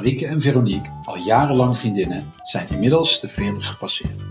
Marieke 0.00 0.26
en 0.26 0.40
Veronique, 0.40 0.90
al 1.04 1.16
jarenlang 1.16 1.76
vriendinnen, 1.76 2.32
zijn 2.44 2.68
inmiddels 2.68 3.20
de 3.20 3.28
40 3.28 3.66
gepasseerd. 3.66 4.22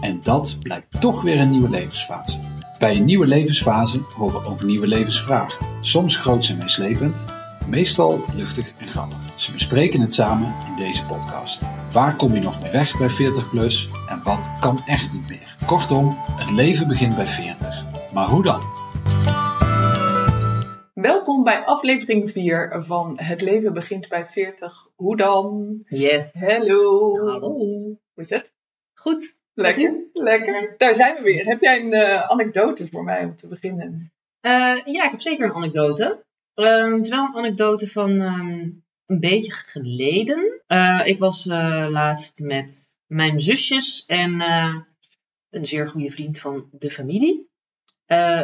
En 0.00 0.20
dat 0.22 0.56
blijkt 0.60 1.00
toch 1.00 1.22
weer 1.22 1.40
een 1.40 1.50
nieuwe 1.50 1.68
levensfase. 1.68 2.38
Bij 2.78 2.96
een 2.96 3.04
nieuwe 3.04 3.26
levensfase 3.26 4.00
horen 4.16 4.44
ook 4.44 4.62
nieuwe 4.62 4.86
levensvragen. 4.86 5.66
Soms 5.80 6.16
groots 6.16 6.50
en 6.50 6.58
meeslepend, 6.58 7.24
meestal 7.66 8.24
luchtig 8.34 8.72
en 8.78 8.88
grappig. 8.88 9.18
Ze 9.36 9.52
bespreken 9.52 10.00
het 10.00 10.14
samen 10.14 10.54
in 10.66 10.76
deze 10.76 11.04
podcast. 11.04 11.60
Waar 11.92 12.16
kom 12.16 12.34
je 12.34 12.40
nog 12.40 12.62
mee 12.62 12.72
weg 12.72 12.98
bij 12.98 13.10
40 13.10 13.50
plus 13.50 13.88
en 14.08 14.20
wat 14.22 14.40
kan 14.60 14.82
echt 14.86 15.12
niet 15.12 15.28
meer? 15.28 15.56
Kortom, 15.66 16.16
het 16.36 16.50
leven 16.50 16.88
begint 16.88 17.16
bij 17.16 17.26
40. 17.26 17.84
Maar 18.12 18.28
hoe 18.28 18.42
dan? 18.42 18.79
Welkom 21.00 21.44
bij 21.44 21.64
aflevering 21.64 22.30
4 22.30 22.84
van 22.86 23.18
Het 23.20 23.40
leven 23.40 23.72
begint 23.72 24.08
bij 24.08 24.26
40. 24.26 24.86
Hoe 24.94 25.16
dan? 25.16 25.78
Yes. 25.88 26.30
Hallo. 26.32 27.16
Hallo. 27.26 27.48
Hoe 27.48 27.98
is 28.14 28.30
het? 28.30 28.52
Goed. 28.94 29.38
Lekker. 29.54 30.08
Lekker. 30.12 30.74
Daar 30.76 30.94
zijn 30.94 31.14
we 31.14 31.22
weer. 31.22 31.44
Heb 31.44 31.60
jij 31.60 31.80
een 31.80 31.92
eh, 31.92 32.30
anekdote 32.30 32.88
voor 32.88 33.04
mij 33.04 33.24
om 33.24 33.36
te 33.36 33.46
beginnen? 33.46 34.12
Eh, 34.40 34.80
ja, 34.84 35.04
ik 35.04 35.10
heb 35.10 35.20
zeker 35.20 35.44
een 35.44 35.54
anekdote. 35.54 36.24
Ehm, 36.54 36.92
het 36.92 37.04
is 37.04 37.10
wel 37.10 37.24
een 37.24 37.36
anekdote 37.36 37.88
van 37.88 38.20
ehm, 38.20 38.70
een 39.06 39.20
beetje 39.20 39.50
geleden. 39.50 40.62
Eh, 40.66 41.02
ik 41.04 41.18
was 41.18 41.44
laatst 41.44 42.38
met 42.38 42.98
mijn 43.06 43.40
zusjes 43.40 44.04
en 44.06 44.40
een 45.50 45.66
zeer 45.66 45.88
goede 45.88 46.10
vriend 46.10 46.38
van 46.38 46.68
de 46.72 46.90
familie. 46.90 47.48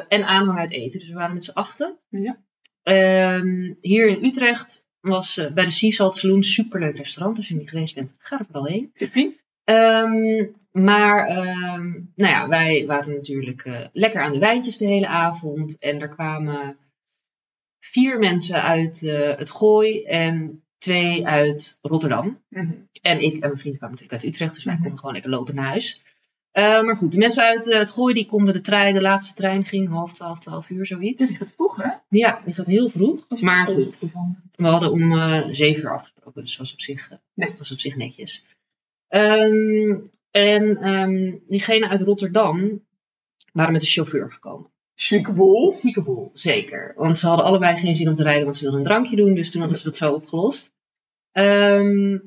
En 0.09 0.27
aanhang 0.27 0.59
uit 0.59 0.73
eten, 0.73 0.99
dus 0.99 1.09
we 1.09 1.15
waren 1.15 1.35
met 1.35 1.45
z'n 1.45 1.51
achten. 1.51 1.99
Ja. 2.09 2.45
Ehm, 2.87 3.73
hier 3.81 4.09
in 4.09 4.25
Utrecht 4.25 4.85
was 5.01 5.37
eh, 5.37 5.53
bij 5.53 5.65
de 5.65 5.71
Sea 5.71 5.91
Salt 5.91 6.17
Saloon 6.17 6.37
een 6.37 6.45
superleuk 6.45 6.97
restaurant. 6.97 7.37
Als 7.37 7.49
je 7.49 7.55
niet 7.55 7.69
geweest 7.69 7.95
bent, 7.95 8.15
ga 8.19 8.39
er 8.39 8.45
vooral 8.45 8.67
heen. 8.67 8.91
Ehm, 9.65 10.45
maar 10.73 11.27
ehm, 11.27 11.91
nou 12.15 12.33
ja, 12.33 12.49
wij 12.49 12.87
waren 12.87 13.15
natuurlijk 13.15 13.65
eh, 13.65 13.87
lekker 13.93 14.21
aan 14.23 14.33
de 14.33 14.39
wijntjes 14.39 14.79
de 14.79 14.87
hele 14.87 15.07
avond. 15.07 15.79
En 15.79 16.01
er 16.01 16.09
kwamen 16.09 16.77
vier 17.81 18.19
mensen 18.19 18.63
uit 18.63 19.03
eh, 19.03 19.37
het 19.37 19.51
Gooi 19.51 20.03
en 20.05 20.63
twee 20.79 21.27
uit 21.27 21.79
Rotterdam. 21.83 22.43
Mhm. 22.49 22.73
En 23.03 23.21
ik 23.23 23.33
en 23.33 23.39
mijn 23.39 23.59
vriend 23.59 23.77
kwamen 23.79 23.97
natuurlijk 23.97 24.23
uit 24.23 24.33
Utrecht, 24.33 24.55
dus 24.55 24.65
wij 24.65 24.73
Mhm. 24.73 24.83
konden 24.83 24.99
gewoon 24.99 25.15
lekker 25.15 25.31
lopen 25.31 25.55
naar 25.55 25.67
huis. 25.67 26.03
Eh, 26.57 26.83
maar 26.83 26.97
goed, 26.97 27.13
de 27.13 27.19
mensen 27.19 27.43
uit 27.43 27.71
eh, 27.71 27.79
het 27.79 27.91
Gooi 27.91 28.15
die 28.15 28.27
konden 28.27 28.55
de 28.55 28.61
trein, 28.61 28.95
de 28.95 29.01
laatste 29.01 29.35
trein 29.35 29.65
ging 29.65 29.89
half 29.89 30.15
twaalf, 30.15 30.39
twaalf 30.39 30.71
uur 30.71 30.87
zoiets. 30.87 31.27
Die 31.27 31.37
gaat 31.37 31.53
vroeg, 31.53 31.77
hè? 31.77 31.89
Ja, 32.09 32.41
die 32.45 32.55
gaat 32.55 32.67
heel 32.67 32.91
vroeg. 32.91 33.41
Maar 33.41 33.67
goed, 33.67 33.99
we 34.53 34.67
hadden 34.67 34.91
om 34.91 35.13
eh, 35.13 35.49
zeven 35.51 35.83
uur 35.83 35.95
afgesproken, 35.95 36.43
dus 36.43 36.57
was 36.57 36.73
op 36.73 36.81
zich, 36.81 37.11
Nee. 37.35 37.55
was 37.59 37.73
op 37.73 37.79
zich 37.79 37.97
netjes. 37.97 38.45
Ehm, 39.09 39.99
en 40.31 40.77
ehm, 40.77 41.37
diegene 41.49 41.89
uit 41.89 42.03
Rotterdam 42.03 42.85
waren 43.53 43.73
met 43.73 43.81
de 43.81 43.87
chauffeur 43.87 44.33
gekomen. 44.33 44.71
Chique 44.95 45.33
boel. 45.33 45.71
Zieke 45.71 46.03
boel, 46.03 46.31
zeker. 46.35 46.95
Want 46.97 47.19
ze 47.19 47.27
hadden 47.27 47.47
allebei 47.47 47.77
geen 47.77 47.97
zin 47.97 48.09
om 48.09 48.17
te 48.17 48.23
rijden, 48.23 48.45
want 48.45 48.57
ze 48.57 48.63
wilden 48.63 48.81
een 48.81 48.87
drankje 48.87 49.17
doen. 49.17 49.35
Dus 49.35 49.51
toen 49.51 49.61
hadden 49.61 49.79
ze 49.79 49.85
dat 49.85 49.97
zo 49.97 50.13
opgelost. 50.13 50.73
Ehm, 51.33 52.19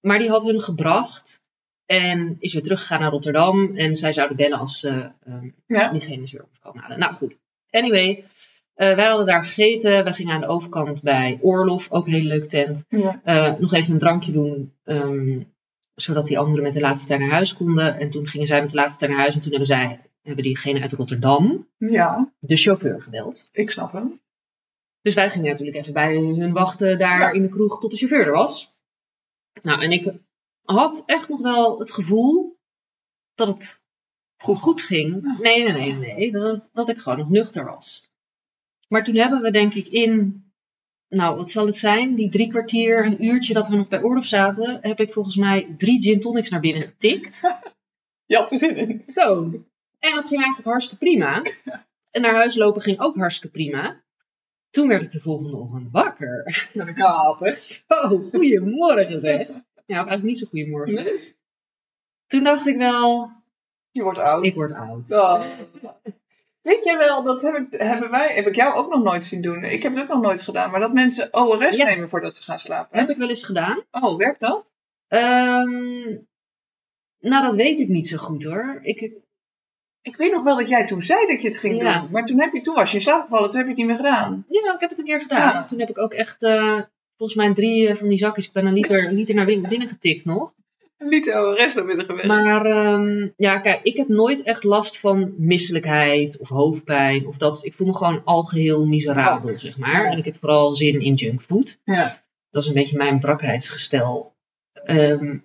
maar 0.00 0.18
die 0.18 0.28
had 0.28 0.42
hun 0.44 0.60
gebracht 0.60 1.46
en 1.88 2.36
is 2.38 2.52
weer 2.52 2.62
teruggegaan 2.62 3.00
naar 3.00 3.10
Rotterdam. 3.10 3.76
En 3.76 3.96
zij 3.96 4.12
zouden 4.12 4.36
bellen 4.36 4.58
als 4.58 4.78
ze 4.80 5.10
ehm, 5.24 5.48
Ja. 5.66 5.90
diegene 5.92 6.22
is 6.22 6.32
weer 6.32 6.42
opgekomen 6.44 6.82
halen. 6.82 6.98
Nou 6.98 7.14
goed, 7.14 7.38
anyway. 7.70 8.24
eh, 8.74 8.94
wij 8.94 9.06
hadden 9.06 9.26
daar 9.26 9.44
gegeten. 9.44 10.04
Wij 10.04 10.12
gingen 10.12 10.34
aan 10.34 10.40
de 10.40 10.46
overkant 10.46 11.02
bij 11.02 11.38
Oorlof, 11.42 11.86
ook 11.90 12.06
een 12.06 12.12
hele 12.12 12.28
leuke 12.28 12.46
tent. 12.46 12.84
Ja. 12.88 13.20
eh, 13.24 13.58
nog 13.58 13.72
even 13.72 13.92
een 13.92 13.98
drankje 13.98 14.32
doen, 14.32 14.72
ehm, 14.84 15.40
zodat 15.94 16.26
die 16.26 16.38
anderen 16.38 16.62
met 16.62 16.74
de 16.74 16.80
laatste 16.80 17.06
trein 17.06 17.20
naar 17.22 17.30
huis 17.30 17.54
konden. 17.54 17.98
En 17.98 18.10
toen 18.10 18.26
gingen 18.26 18.46
zij 18.46 18.60
met 18.60 18.70
de 18.70 18.76
laatste 18.76 18.96
trein 18.98 19.12
naar 19.12 19.20
huis 19.20 19.34
en 19.34 19.40
toen 19.40 19.50
hebben 19.50 19.68
zij, 19.68 20.00
hebben 20.22 20.44
diegene 20.44 20.80
uit 20.80 20.92
Rotterdam, 20.92 21.68
ja, 21.78 22.32
de 22.38 22.56
chauffeur 22.56 23.02
gebeld. 23.02 23.48
ik 23.52 23.70
snap 23.70 23.92
hem. 23.92 24.20
Dus 25.02 25.14
wij 25.14 25.30
gingen 25.30 25.50
natuurlijk 25.50 25.76
even 25.78 25.92
bij 25.92 26.14
hun 26.16 26.52
wachten 26.52 26.98
daar 26.98 27.18
Ja. 27.20 27.30
in 27.30 27.42
de 27.42 27.48
kroeg 27.48 27.80
tot 27.80 27.90
de 27.90 27.96
chauffeur 27.96 28.26
er 28.26 28.32
was. 28.32 28.74
Nou, 29.62 29.82
en 29.82 29.90
ik 29.90 30.12
had 30.74 31.02
echt 31.06 31.28
nog 31.28 31.40
wel 31.40 31.78
het 31.78 31.92
gevoel 31.92 32.58
dat 33.34 33.48
het 33.48 33.82
goed, 34.36 34.58
goed 34.58 34.82
ging. 34.82 35.38
Nee, 35.38 35.62
nee, 35.62 35.72
nee, 35.72 35.92
nee. 35.92 36.32
Dat, 36.32 36.68
dat 36.72 36.88
ik 36.88 36.98
gewoon 36.98 37.18
nog 37.18 37.28
nuchter 37.28 37.64
was. 37.64 38.10
Maar 38.88 39.04
toen 39.04 39.14
hebben 39.14 39.40
we 39.40 39.50
denk 39.50 39.74
ik 39.74 39.88
in, 39.88 40.44
nou 41.08 41.36
wat 41.36 41.50
zal 41.50 41.66
het 41.66 41.76
zijn, 41.76 42.14
die 42.14 42.30
drie 42.30 42.48
kwartier, 42.48 43.06
een 43.06 43.24
uurtje 43.24 43.54
dat 43.54 43.68
we 43.68 43.76
nog 43.76 43.88
bij 43.88 44.02
oorlog 44.02 44.24
zaten, 44.24 44.78
heb 44.80 45.00
ik 45.00 45.12
volgens 45.12 45.36
mij 45.36 45.74
drie 45.76 46.02
gin 46.02 46.20
tonics 46.20 46.50
naar 46.50 46.60
binnen 46.60 46.82
getikt. 46.82 47.40
Je 48.26 48.36
had 48.36 48.50
er 48.50 48.58
zin 48.58 48.76
in. 48.76 49.02
Zo. 49.02 49.42
En 49.98 50.14
dat 50.14 50.26
ging 50.26 50.40
eigenlijk 50.40 50.64
hartstikke 50.64 51.04
prima. 51.04 51.42
En 52.10 52.20
naar 52.20 52.34
huis 52.34 52.56
lopen 52.56 52.82
ging 52.82 53.00
ook 53.00 53.16
hartstikke 53.16 53.56
prima. 53.56 54.02
Toen 54.70 54.88
werd 54.88 55.02
ik 55.02 55.10
de 55.10 55.20
volgende 55.20 55.56
ochtend 55.56 55.90
wakker. 55.90 56.68
Kaat, 56.94 57.40
hè? 57.40 57.50
Zo, 57.50 58.18
goedemorgen 58.30 59.20
zeg. 59.20 59.50
Ja, 59.88 60.00
of 60.02 60.06
eigenlijk 60.08 60.22
niet 60.22 60.38
zo 60.38 60.46
goedemorgen. 60.46 60.94
Nee. 61.04 61.34
Toen 62.26 62.44
dacht 62.44 62.66
ik 62.66 62.76
wel, 62.76 63.30
Je 63.90 64.02
wordt 64.02 64.18
oud. 64.18 64.44
ik 64.44 64.54
word 64.54 64.72
oud. 64.72 65.10
Oh. 65.10 65.42
Weet 66.62 66.84
je 66.84 66.96
wel, 66.96 67.22
dat 67.22 67.42
heb 67.42 67.54
ik, 67.54 67.80
hebben 67.80 68.10
wij, 68.10 68.34
heb 68.34 68.46
ik 68.46 68.54
jou 68.54 68.74
ook 68.74 68.90
nog 68.94 69.02
nooit 69.02 69.24
zien 69.24 69.42
doen. 69.42 69.64
Ik 69.64 69.82
heb 69.82 69.92
het 69.94 70.02
ook 70.02 70.08
nog 70.08 70.20
nooit 70.20 70.42
gedaan, 70.42 70.70
maar 70.70 70.80
dat 70.80 70.92
mensen 70.92 71.34
ORS 71.34 71.76
Ja. 71.76 71.84
nemen 71.86 72.08
voordat 72.08 72.36
ze 72.36 72.42
gaan 72.42 72.58
slapen. 72.58 72.98
Heb 72.98 73.08
ik 73.08 73.16
wel 73.16 73.28
eens 73.28 73.44
gedaan. 73.44 73.82
Oh, 73.90 74.16
werkt 74.16 74.40
dat? 74.40 74.66
Ehm, 75.08 76.16
nou, 77.18 77.44
dat 77.46 77.56
weet 77.56 77.80
ik 77.80 77.88
niet 77.88 78.08
zo 78.08 78.16
goed 78.16 78.44
hoor. 78.44 78.78
Ik, 78.82 79.12
Ik 80.02 80.16
weet 80.16 80.32
nog 80.32 80.42
wel 80.42 80.56
dat 80.56 80.68
jij 80.68 80.86
toen 80.86 81.02
zei 81.02 81.26
dat 81.26 81.42
je 81.42 81.48
het 81.48 81.58
ging 81.58 81.82
Ja. 81.82 82.00
doen. 82.00 82.10
Maar 82.10 82.24
toen, 82.24 82.40
heb 82.40 82.52
je, 82.52 82.60
toen 82.60 82.74
was 82.74 82.90
je 82.90 82.96
in 82.96 83.02
slaap 83.02 83.22
gevallen, 83.22 83.50
toen 83.50 83.58
heb 83.58 83.68
je 83.68 83.74
het 83.74 83.86
niet 83.86 83.86
meer 83.96 84.04
gedaan. 84.06 84.44
ja, 84.48 84.74
ik 84.74 84.80
heb 84.80 84.90
het 84.90 84.98
een 84.98 85.04
keer 85.04 85.20
gedaan. 85.20 85.52
Ja. 85.52 85.64
Toen 85.64 85.78
heb 85.78 85.88
ik 85.88 85.98
ook 85.98 86.12
echt, 86.12 86.42
eh, 86.42 86.80
volgens 87.18 87.38
mij 87.38 87.54
drie 87.54 87.88
eh, 87.88 87.96
van 87.96 88.08
die 88.08 88.18
zakjes, 88.18 88.46
ik 88.46 88.52
ben 88.52 88.66
een 88.66 88.72
liter, 88.72 89.06
een 89.06 89.14
liter 89.14 89.34
naar 89.34 89.44
binnen, 89.46 89.88
getikt 89.88 90.24
nog. 90.24 90.54
Niet 90.98 91.28
ORS 91.34 91.74
naar 91.74 91.84
binnen 91.84 92.06
geweest. 92.06 92.26
Maar 92.26 92.66
ehm, 92.66 93.28
ja, 93.36 93.58
kijk, 93.58 93.82
ik 93.82 93.96
heb 93.96 94.08
nooit 94.08 94.42
echt 94.42 94.64
last 94.64 94.98
van 94.98 95.34
misselijkheid 95.36 96.38
of 96.38 96.48
hoofdpijn. 96.48 97.26
Of 97.26 97.36
dat, 97.36 97.64
ik 97.64 97.74
voel 97.74 97.86
me 97.86 97.94
gewoon 97.94 98.24
algeheel 98.24 98.86
miserabel, 98.86 99.58
zeg 99.58 99.78
maar. 99.78 100.04
En 100.04 100.18
ik 100.18 100.24
heb 100.24 100.36
vooral 100.40 100.74
zin 100.74 101.00
in 101.00 101.14
junkfood. 101.14 101.78
Ja. 101.84 102.22
Dat 102.50 102.62
is 102.62 102.68
een 102.68 102.74
beetje 102.74 102.96
mijn 102.96 103.20
brakheidsgestel. 103.20 104.34
Ehm, 104.72 105.38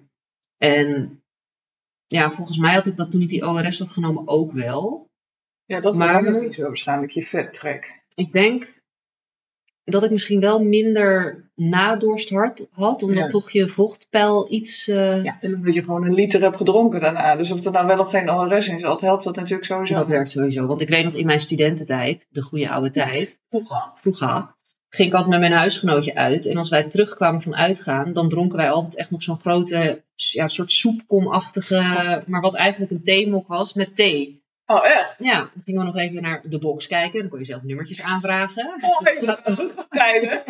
en 0.57 1.21
ja, 2.07 2.31
volgens 2.31 2.57
mij 2.57 2.73
had 2.73 2.87
ik 2.87 2.95
dat 2.95 3.11
toen 3.11 3.21
ik 3.21 3.29
die 3.29 3.47
ORS 3.47 3.79
had 3.79 3.89
genomen 3.91 4.27
ook 4.27 4.51
wel. 4.51 5.07
ja, 5.65 5.79
dat 5.79 5.95
Maar- 5.95 6.23
maar... 6.23 6.41
niet 6.41 6.55
zo 6.55 6.63
waarschijnlijk, 6.63 7.11
je 7.11 7.23
vettrek. 7.23 8.01
Ik 8.15 8.31
denk 8.31 8.81
dat 9.83 10.03
ik 10.03 10.11
misschien 10.11 10.39
wel 10.39 10.63
minder 10.63 11.41
nadorst 11.55 12.29
had, 12.29 12.67
had 12.71 13.03
omdat 13.03 13.17
Ja. 13.23 13.27
toch 13.27 13.51
je 13.51 13.69
vochtpeil 13.69 14.51
iets... 14.51 14.87
eh, 14.87 15.23
Ja, 15.23 15.37
en 15.41 15.55
omdat 15.55 15.73
je 15.73 15.83
gewoon 15.83 16.05
een 16.05 16.13
liter 16.13 16.41
hebt 16.41 16.57
gedronken 16.57 16.99
daarna. 17.01 17.35
Dus 17.35 17.51
of 17.51 17.65
er 17.65 17.71
nou 17.71 17.87
wel 17.87 17.99
of 17.99 18.09
geen 18.09 18.29
ORS 18.31 18.67
in 18.67 18.79
zat, 18.79 19.01
helpt 19.01 19.23
dat 19.23 19.35
natuurlijk 19.35 19.65
sowieso. 19.65 19.93
Dat 19.93 20.07
werkt 20.07 20.29
sowieso. 20.29 20.65
Want 20.67 20.81
ik 20.81 20.89
weet 20.89 21.03
nog 21.03 21.13
in 21.13 21.25
mijn 21.25 21.39
studententijd, 21.39 22.25
de 22.29 22.41
goede 22.41 22.69
oude 22.69 22.91
tijd, 22.91 23.39
Vroeger. 23.49 23.91
vroeger, 23.95 24.55
ging 24.89 25.07
ik 25.07 25.13
altijd 25.13 25.31
met 25.31 25.39
mijn 25.39 25.59
huisgenootje 25.59 26.15
uit. 26.15 26.45
En 26.45 26.57
als 26.57 26.69
wij 26.69 26.83
terugkwamen 26.83 27.41
van 27.41 27.55
uitgaan, 27.55 28.13
dan 28.13 28.29
dronken 28.29 28.57
wij 28.57 28.71
altijd 28.71 28.95
echt 28.95 29.11
nog 29.11 29.23
zo'n 29.23 29.39
grote, 29.39 30.03
ja, 30.15 30.47
soort 30.47 30.71
soepkomachtige, 30.71 32.23
maar 32.27 32.41
wat 32.41 32.55
eigenlijk 32.55 32.91
een 32.91 33.03
theemok 33.03 33.47
was, 33.47 33.73
met 33.73 33.95
thee. 33.95 34.42
Oh, 34.65 34.85
echt? 34.85 35.15
Ja, 35.17 35.37
dan 35.39 35.63
gingen 35.65 35.79
we 35.79 35.87
nog 35.87 35.97
even 35.97 36.21
naar 36.21 36.41
de 36.49 36.59
box 36.59 36.87
kijken. 36.87 37.19
Dan 37.19 37.29
kon 37.29 37.39
je 37.39 37.45
zelf 37.45 37.63
nummertjes 37.63 38.01
aanvragen. 38.01 38.73
Mooi. 38.81 39.25
Dat 39.25 39.59
ook. 39.59 39.85
Tijden. 39.89 40.43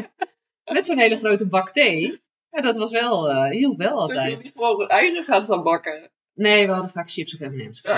Met 0.64 0.86
zo'n 0.86 0.98
hele 0.98 1.18
grote 1.18 1.48
bak 1.48 1.70
thee. 1.72 2.22
Ja, 2.50 2.62
dat 2.62 2.78
was 2.78 2.92
wel, 2.92 3.46
hielp 3.50 3.78
wel 3.78 4.08
Dat 4.08 4.10
je 4.10 4.22
altijd. 4.22 4.44
niet 4.44 4.52
gewoon 4.56 4.88
eieren 4.88 5.24
gaat 5.24 5.44
staan 5.44 5.64
bakken. 5.64 6.12
Nee, 6.34 6.66
we 6.66 6.72
hadden 6.72 6.92
vaak 6.92 7.12
chips 7.12 7.34
of 7.34 7.40
M&M's. 7.40 7.82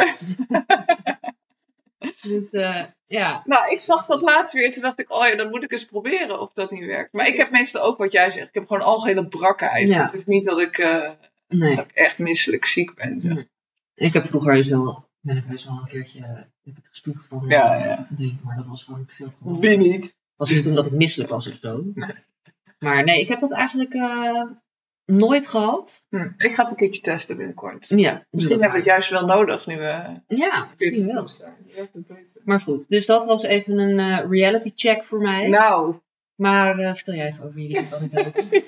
Dus 2.22 2.50
eh, 2.50 2.84
ja, 3.08 3.42
Nou, 3.46 3.72
ik 3.72 3.80
zag 3.80 4.06
dat 4.06 4.22
laatst 4.22 4.54
weer. 4.54 4.72
Toen 4.72 4.82
dacht 4.82 5.00
ik, 5.00 5.12
oh 5.12 5.28
ja, 5.28 5.36
dan 5.36 5.50
moet 5.50 5.64
ik 5.64 5.72
eens 5.72 5.86
proberen 5.86 6.40
of 6.40 6.54
dat 6.54 6.72
niet 6.72 6.86
werkt. 6.86 7.14
Maar 7.14 7.28
ik 7.28 7.38
heb 7.38 7.52
meestal 7.52 7.82
ook 7.82 7.98
wat 7.98 8.12
jij 8.12 8.30
zegt. 8.30 8.48
Ik 8.48 8.54
heb 8.54 8.68
gewoon 8.68 8.84
algehele 8.84 9.28
brakheid. 9.28 9.88
Ja. 9.88 10.06
Het 10.06 10.14
is 10.14 10.26
niet 10.26 10.46
dat 10.46 10.60
ik, 10.60 10.78
eh, 10.78 11.12
nee. 11.48 11.76
dat 11.76 11.86
ik 11.86 11.92
echt 11.92 12.18
misselijk 12.18 12.66
ziek 12.66 12.96
ben. 12.96 13.20
Nee. 13.24 13.50
Ik 13.96 14.14
heb 14.14 14.26
vroeger 14.26 14.54
heus 14.54 14.68
wel, 14.68 15.10
ben 15.26 15.38
ik 15.38 15.44
heus 15.46 15.66
wel 15.66 15.78
een 15.78 15.88
keertje 15.88 16.20
eh, 16.20 16.28
heb 16.64 16.78
ik 17.04 17.16
van 17.28 17.46
Ja, 17.48 17.76
eh, 17.78 17.86
ja. 17.86 18.08
drinken, 18.16 18.40
maar 18.44 18.56
dat 18.56 18.68
was 18.68 18.84
gewoon 18.84 19.04
veel 19.08 19.30
te 19.30 19.36
veel. 19.42 19.60
Wie 19.60 19.78
niet? 19.78 20.16
was 20.36 20.50
niet 20.50 20.68
omdat 20.68 20.86
ik 20.86 20.92
misselijk 20.92 21.30
was 21.30 21.48
of 21.48 21.58
zo. 21.62 21.84
Maar 22.80 23.04
nee, 23.04 23.20
ik 23.20 23.28
heb 23.28 23.40
dat 23.40 23.52
eigenlijk 23.52 23.94
eh, 23.94 24.42
nooit 25.06 25.48
gehad. 25.48 26.06
Hm. 26.10 26.30
Ik 26.38 26.56
ga 26.56 26.62
het 26.62 26.72
een 26.72 26.78
keertje 26.78 27.02
testen 27.02 27.38
binnenkort. 27.38 27.86
Ja, 27.88 28.26
Misschien 28.30 28.60
hebben 28.62 28.72
we 28.72 28.78
het 28.78 28.86
juist 28.86 29.10
wel 29.10 29.26
nodig 29.26 29.66
nu 29.66 29.78
we... 29.78 30.22
Ja, 30.28 30.68
misschien 30.78 31.06
wel. 31.06 31.28
Maar 32.44 32.62
goed, 32.62 32.90
dus 32.90 33.06
dat 33.06 33.26
was 33.26 33.44
even 33.44 33.78
een 33.80 34.30
reality 34.30 34.72
check 34.76 35.04
voor 35.04 35.22
mij. 35.22 35.48
Nou, 35.48 35.96
Maar 36.36 36.76
vertel 36.76 37.14
jij 37.14 37.28
even 37.28 37.44
over 37.44 37.60
jullie 37.60 37.94
anekdote. 37.94 38.64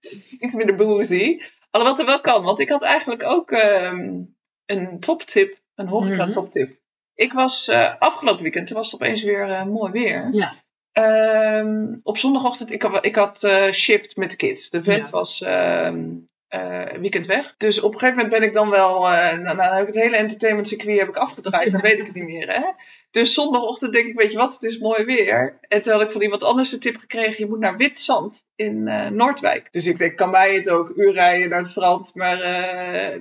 Iets 0.44 0.54
minder 0.54 0.76
boozy. 0.76 1.40
Alhoewel 1.70 1.98
het 1.98 2.06
er 2.06 2.12
wel 2.12 2.20
kan, 2.20 2.42
want 2.42 2.60
ik 2.60 2.68
had 2.68 2.82
eigenlijk 2.82 3.22
ook 3.22 3.50
ehm, 3.50 4.22
een 4.66 5.00
toptip, 5.00 5.58
een 5.74 5.88
horeca 5.88 6.28
toptip. 6.28 6.80
Ik 7.14 7.32
was 7.32 7.68
eh, 7.68 7.92
afgelopen 7.98 8.42
weekend, 8.42 8.66
toen 8.66 8.76
was 8.76 8.90
het 8.92 9.00
opeens 9.00 9.22
weer 9.22 9.50
eh, 9.50 9.64
mooi 9.64 9.92
weer. 9.92 10.28
Ja. 10.32 10.54
Ehm, 10.92 11.94
op 12.02 12.18
zondagochtend, 12.18 12.70
ik 12.70 12.82
had, 12.82 13.04
ik 13.04 13.14
had 13.14 13.44
eh, 13.44 13.72
shift 13.72 14.16
met 14.16 14.30
de 14.30 14.36
kids. 14.36 14.70
De 14.70 14.82
vent 14.82 15.04
Ja. 15.04 15.10
was 15.10 15.42
ehm, 15.42 16.04
eh, 16.48 16.92
weekend 17.00 17.26
weg. 17.26 17.54
Dus 17.56 17.80
op 17.80 17.92
een 17.92 17.98
gegeven 17.98 18.22
moment 18.22 18.38
ben 18.40 18.48
ik 18.48 18.54
dan 18.54 18.70
wel, 18.70 19.00
nou, 19.00 19.42
nou 19.56 19.74
heb 19.74 19.88
ik 19.88 19.94
het 19.94 20.02
hele 20.02 20.16
entertainment 20.16 20.68
circuit 20.68 20.98
heb 20.98 21.08
ik 21.08 21.16
afgedraaid, 21.16 21.72
dan 21.72 21.80
weet 21.80 21.98
ik 21.98 22.06
het 22.06 22.14
niet 22.14 22.24
meer. 22.24 22.48
Hè? 22.52 22.62
Dus 23.10 23.34
zondagochtend 23.34 23.92
denk 23.92 24.06
ik, 24.06 24.18
weet 24.18 24.32
je 24.32 24.38
wat, 24.38 24.52
het 24.52 24.62
is 24.62 24.78
mooi 24.78 25.04
weer. 25.04 25.58
En 25.68 25.82
toen 25.82 25.92
had 25.92 26.02
ik 26.02 26.10
van 26.10 26.22
iemand 26.22 26.44
anders 26.44 26.70
de 26.70 26.78
tip 26.78 26.96
gekregen, 26.96 27.34
je 27.38 27.46
moet 27.46 27.58
naar 27.58 27.76
Wit 27.76 28.00
Zand 28.00 28.44
in 28.54 28.82
Noordwijk. 29.16 29.68
Dus 29.70 29.86
ik 29.86 29.98
denk, 29.98 30.16
kan 30.16 30.30
mij 30.30 30.54
het 30.54 30.70
ook, 30.70 30.92
uur 30.96 31.12
rijden 31.12 31.48
naar 31.48 31.58
het 31.58 31.68
strand. 31.68 32.14
Maar, 32.14 32.36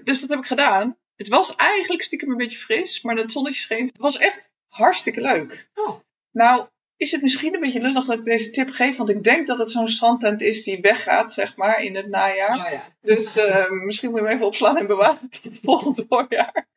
dus 0.04 0.20
dat 0.22 0.30
heb 0.30 0.40
ik 0.40 0.46
gedaan. 0.46 0.98
Het 1.22 1.30
was 1.30 1.56
eigenlijk 1.56 2.02
stiekem 2.04 2.30
een 2.32 2.38
beetje 2.38 2.58
fris, 2.58 3.02
maar 3.02 3.16
het 3.16 3.32
zonnetje 3.32 3.62
scheen. 3.62 3.86
Het 3.86 3.98
was 3.98 4.18
echt 4.18 4.50
hartstikke 4.68 5.22
leuk. 5.22 5.68
Oh. 5.76 6.00
Nou, 6.32 6.66
is 6.98 7.12
het 7.12 7.22
misschien 7.22 7.54
een 7.54 7.60
beetje 7.60 7.80
lullig 7.82 8.06
dat 8.06 8.18
ik 8.18 8.24
deze 8.26 8.50
tip 8.50 8.70
geef, 8.70 8.98
want 8.98 9.10
ik 9.10 9.24
denk 9.24 9.48
dat 9.48 9.58
het 9.60 9.72
zo'n 9.72 9.88
strandtent 9.88 10.42
is 10.42 10.64
die 10.64 10.82
weggaat, 10.82 11.34
zeg 11.34 11.56
maar, 11.56 11.84
in 11.84 11.96
het 11.96 12.08
najaar. 12.08 12.66
Oh 12.66 12.72
ja. 12.72 12.84
Dus 13.02 13.36
eh, 13.38 13.70
misschien 13.70 14.10
moet 14.10 14.20
je 14.20 14.26
hem 14.26 14.36
even 14.36 14.46
opslaan 14.48 14.78
en 14.78 14.88
bewaren 14.88 15.30
tot 15.30 15.44
het 15.44 15.60
volgende 15.64 16.06
voorjaar. 16.10 16.68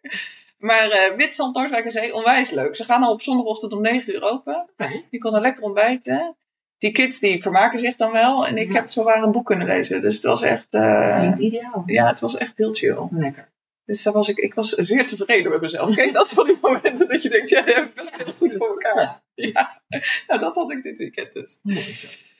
Maar 0.59 1.13
Witstand 1.17 1.55
Noordwijk 1.55 1.85
en 1.85 1.91
Zee, 1.91 2.15
onwijs 2.15 2.51
leuk. 2.51 2.77
Ze 2.77 2.85
gaan 2.85 3.03
al 3.03 3.13
op 3.13 3.23
zondagochtend 3.23 3.73
om 3.73 3.81
9 3.81 4.13
uur 4.15 4.23
open. 4.23 4.69
Je 5.11 5.19
kon 5.19 5.35
er 5.35 5.41
lekker 5.41 5.63
ontbijten. 5.63 6.37
Die 6.79 6.93
kids 6.93 7.19
die 7.21 7.43
vermaken 7.43 7.79
zich 7.79 7.97
dan 7.97 8.13
wel. 8.13 8.47
En 8.47 8.57
ik 8.57 8.69
Ja. 8.69 8.75
heb 8.75 8.91
zowaar 8.91 9.23
een 9.23 9.33
boek 9.33 9.47
kunnen 9.47 9.67
lezen. 9.67 10.01
Dus 10.01 10.15
het 10.15 10.23
was 10.25 10.43
echt, 10.43 10.67
Klinkt 10.71 11.39
ideaal. 11.39 11.83
ja, 11.87 12.07
het 12.07 12.21
was 12.21 12.37
echt 12.37 12.57
heel 12.57 12.75
chill. 12.75 12.97
Lekker. 13.11 13.53
Dus 13.85 14.03
daar 14.03 14.13
was 14.13 14.29
ik, 14.29 14.37
ik 14.39 14.55
was 14.55 14.69
zeer 14.71 15.07
tevreden 15.07 15.51
met 15.51 15.61
mezelf. 15.61 15.95
Ken 15.95 16.07
je 16.07 16.13
dat 16.13 16.31
van 16.31 16.47
die 16.47 16.59
momenten 16.61 17.09
dat 17.09 17.23
je 17.23 17.29
denkt, 17.29 17.49
ja, 17.49 17.67
je 17.67 17.73
hebt 17.73 17.95
best 17.95 18.17
heel 18.17 18.33
goed 18.33 18.55
voor 18.55 18.69
elkaar. 18.69 19.23
Ja. 19.35 19.83
Nou 20.27 20.41
dat 20.41 20.55
had 20.55 20.71
ik 20.73 20.83
dit 20.83 20.99
weekend 20.99 21.33
dus. 21.33 21.59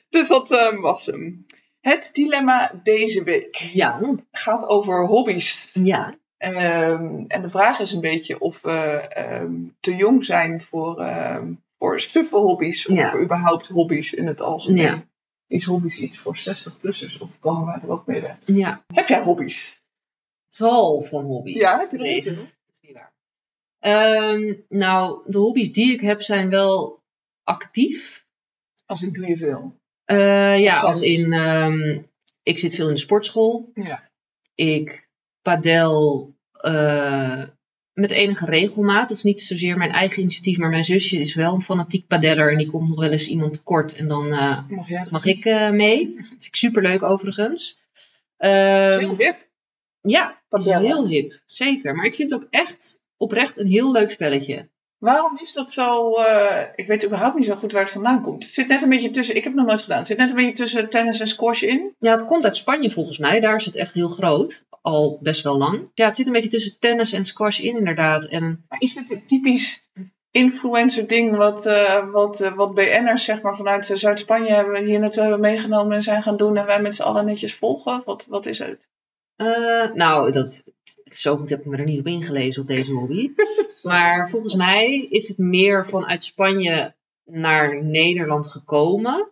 Dus 0.09 0.27
dat 0.27 0.51
eh, 0.51 0.79
was 0.79 1.05
hem. 1.05 1.45
Het 1.81 2.09
dilemma 2.13 2.79
deze 2.83 3.23
week 3.23 3.55
Ja. 3.55 3.99
gaat 4.31 4.67
over 4.67 5.05
hobby's. 5.05 5.69
Ja. 5.73 6.15
Ehm, 6.37 7.23
en 7.27 7.41
de 7.41 7.49
vraag 7.49 7.79
is 7.79 7.91
een 7.91 8.01
beetje 8.01 8.39
of 8.39 8.61
we 8.61 8.71
ehm, 9.09 9.53
te 9.79 9.95
jong 9.95 10.25
zijn 10.25 10.61
voor, 10.61 10.99
ehm 11.01 11.53
voor 11.77 11.99
suffe 11.99 12.37
hobby's. 12.37 12.87
Of 12.87 12.95
Ja. 12.95 13.09
voor 13.09 13.21
überhaupt 13.21 13.67
hobby's 13.67 14.13
in 14.13 14.27
het 14.27 14.41
algemeen. 14.41 14.81
Ja. 14.81 15.03
Is 15.47 15.63
hobby's 15.63 15.97
iets 15.97 16.17
voor 16.17 16.35
60-plussers 16.37 17.17
of 17.21 17.29
komen 17.39 17.65
wij 17.65 17.79
er 17.83 17.89
ook 17.91 18.05
mee 18.05 18.21
weg? 18.21 18.37
Ja. 18.45 18.83
Heb 18.93 19.07
jij 19.07 19.21
hobby's? 19.21 19.83
Tal 20.57 21.01
van 21.01 21.25
hobby's. 21.25 21.55
Ja, 21.55 21.79
heb 21.79 21.91
je 21.91 21.97
er 21.97 22.35
dat 22.35 22.47
is 22.73 22.81
niet 22.81 22.93
waar. 22.93 23.13
Ehm, 23.79 24.53
nou, 24.69 25.31
de 25.31 25.37
hobby's 25.37 25.73
die 25.73 25.93
ik 25.93 26.01
heb 26.01 26.21
zijn 26.21 26.49
wel 26.49 27.03
actief. 27.43 28.25
Als 28.85 29.01
ik 29.01 29.13
doe 29.13 29.27
je 29.27 29.37
veel. 29.37 29.79
Eh, 30.05 30.59
ja, 30.59 30.79
als 30.79 31.01
in, 31.01 31.33
ehm, 31.33 32.01
ik 32.43 32.57
zit 32.57 32.75
veel 32.75 32.87
in 32.87 32.93
de 32.93 32.99
sportschool. 32.99 33.71
Ja. 33.73 34.09
Ik 34.55 35.09
padel 35.41 36.33
eh, 36.51 37.43
met 37.93 38.11
enige 38.11 38.45
regelmaat. 38.45 39.07
Dat 39.07 39.17
is 39.17 39.23
niet 39.23 39.39
zozeer 39.39 39.77
mijn 39.77 39.91
eigen 39.91 40.21
initiatief, 40.21 40.57
maar 40.57 40.69
mijn 40.69 40.83
zusje 40.83 41.17
is 41.17 41.35
wel 41.35 41.53
een 41.53 41.61
fanatiek 41.61 42.07
padeller. 42.07 42.51
En 42.51 42.57
die 42.57 42.69
komt 42.69 42.89
nog 42.89 42.99
wel 42.99 43.11
eens 43.11 43.27
iemand 43.27 43.53
tekort. 43.53 43.95
En 43.95 44.07
dan 44.07 44.33
eh, 44.33 44.69
Mag 45.09 45.25
ik 45.25 45.45
eh, 45.45 45.69
mee. 45.69 46.13
Vind 46.29 46.45
ik 46.45 46.55
superleuk 46.55 47.03
overigens. 47.03 47.83
Ehm, 48.37 48.99
Heel 48.99 49.17
hip. 49.17 49.47
Ja, 50.05 50.41
het 50.49 50.65
is 50.65 50.71
heel 50.71 51.07
hip. 51.07 51.39
Zeker. 51.45 51.95
Maar 51.95 52.05
ik 52.05 52.15
vind 52.15 52.31
het 52.31 52.41
ook 52.43 52.47
echt 52.49 52.99
oprecht 53.17 53.57
een 53.57 53.67
heel 53.67 53.91
leuk 53.91 54.11
spelletje. 54.11 54.69
Waarom 54.97 55.37
is 55.41 55.53
dat 55.53 55.71
zo? 55.71 56.15
eh, 56.15 56.61
ik 56.75 56.87
weet 56.87 57.05
überhaupt 57.05 57.37
niet 57.37 57.47
zo 57.47 57.55
goed 57.55 57.71
waar 57.71 57.83
het 57.83 57.91
vandaan 57.91 58.21
komt. 58.21 58.43
Het 58.43 58.53
zit 58.53 58.67
net 58.67 58.81
een 58.81 58.89
beetje 58.89 59.09
tussen. 59.09 59.35
Ik 59.35 59.43
heb 59.43 59.51
het 59.51 59.61
nog 59.61 59.69
nooit 59.69 59.81
gedaan. 59.81 59.97
Het 59.97 60.07
zit 60.07 60.17
net 60.17 60.29
een 60.29 60.35
beetje 60.35 60.53
tussen 60.53 60.89
tennis 60.89 61.19
en 61.19 61.27
squash 61.27 61.61
in. 61.61 61.95
Ja, 61.99 62.11
het 62.11 62.25
komt 62.25 62.43
uit 62.43 62.55
Spanje 62.55 62.91
volgens 62.91 63.17
mij. 63.17 63.39
Daar 63.39 63.55
is 63.55 63.65
het 63.65 63.75
echt 63.75 63.93
heel 63.93 64.09
groot. 64.09 64.65
Al 64.81 65.19
best 65.21 65.43
wel 65.43 65.57
lang. 65.57 65.91
Ja, 65.93 66.05
het 66.05 66.15
zit 66.15 66.25
een 66.25 66.31
beetje 66.31 66.49
tussen 66.49 66.79
tennis 66.79 67.13
en 67.13 67.23
squash 67.23 67.59
in 67.59 67.77
inderdaad. 67.77 68.25
En 68.25 68.65
Maar 68.69 68.81
is 68.81 68.93
dit 68.93 69.11
een 69.11 69.25
typisch 69.27 69.83
influencer 70.31 71.07
ding 71.07 71.35
wat, 71.35 71.65
eh, 71.65 72.11
wat, 72.11 72.41
eh, 72.41 72.55
wat 72.55 72.73
BN'ers 72.73 73.23
zeg 73.23 73.41
maar 73.41 73.55
vanuit 73.55 73.91
Zuid-Spanje 73.93 74.53
hebben 74.53 74.85
hier 74.85 74.99
naartoe 74.99 75.21
hebben 75.21 75.39
meegenomen 75.39 75.95
en 75.95 76.01
zijn 76.01 76.23
gaan 76.23 76.37
doen 76.37 76.57
en 76.57 76.65
wij 76.65 76.81
met 76.81 76.95
z'n 76.95 77.01
allen 77.01 77.25
netjes 77.25 77.55
volgen? 77.55 78.01
Wat, 78.05 78.25
wat 78.29 78.45
is 78.45 78.59
het? 78.59 78.79
Eh, 79.35 79.93
nou, 79.93 80.31
dat, 80.31 80.63
zo 81.03 81.37
goed 81.37 81.49
heb 81.49 81.59
ik 81.59 81.65
me 81.65 81.77
er 81.77 81.85
niet 81.85 81.99
op 81.99 82.05
ingelezen 82.07 82.61
op 82.61 82.67
deze 82.67 82.91
hobby. 82.93 83.31
maar 83.83 84.29
volgens 84.29 84.53
mij 84.53 85.01
is 85.09 85.27
het 85.27 85.37
meer 85.37 85.87
vanuit 85.87 86.23
Spanje 86.23 86.93
naar 87.25 87.83
Nederland 87.83 88.47
gekomen. 88.47 89.29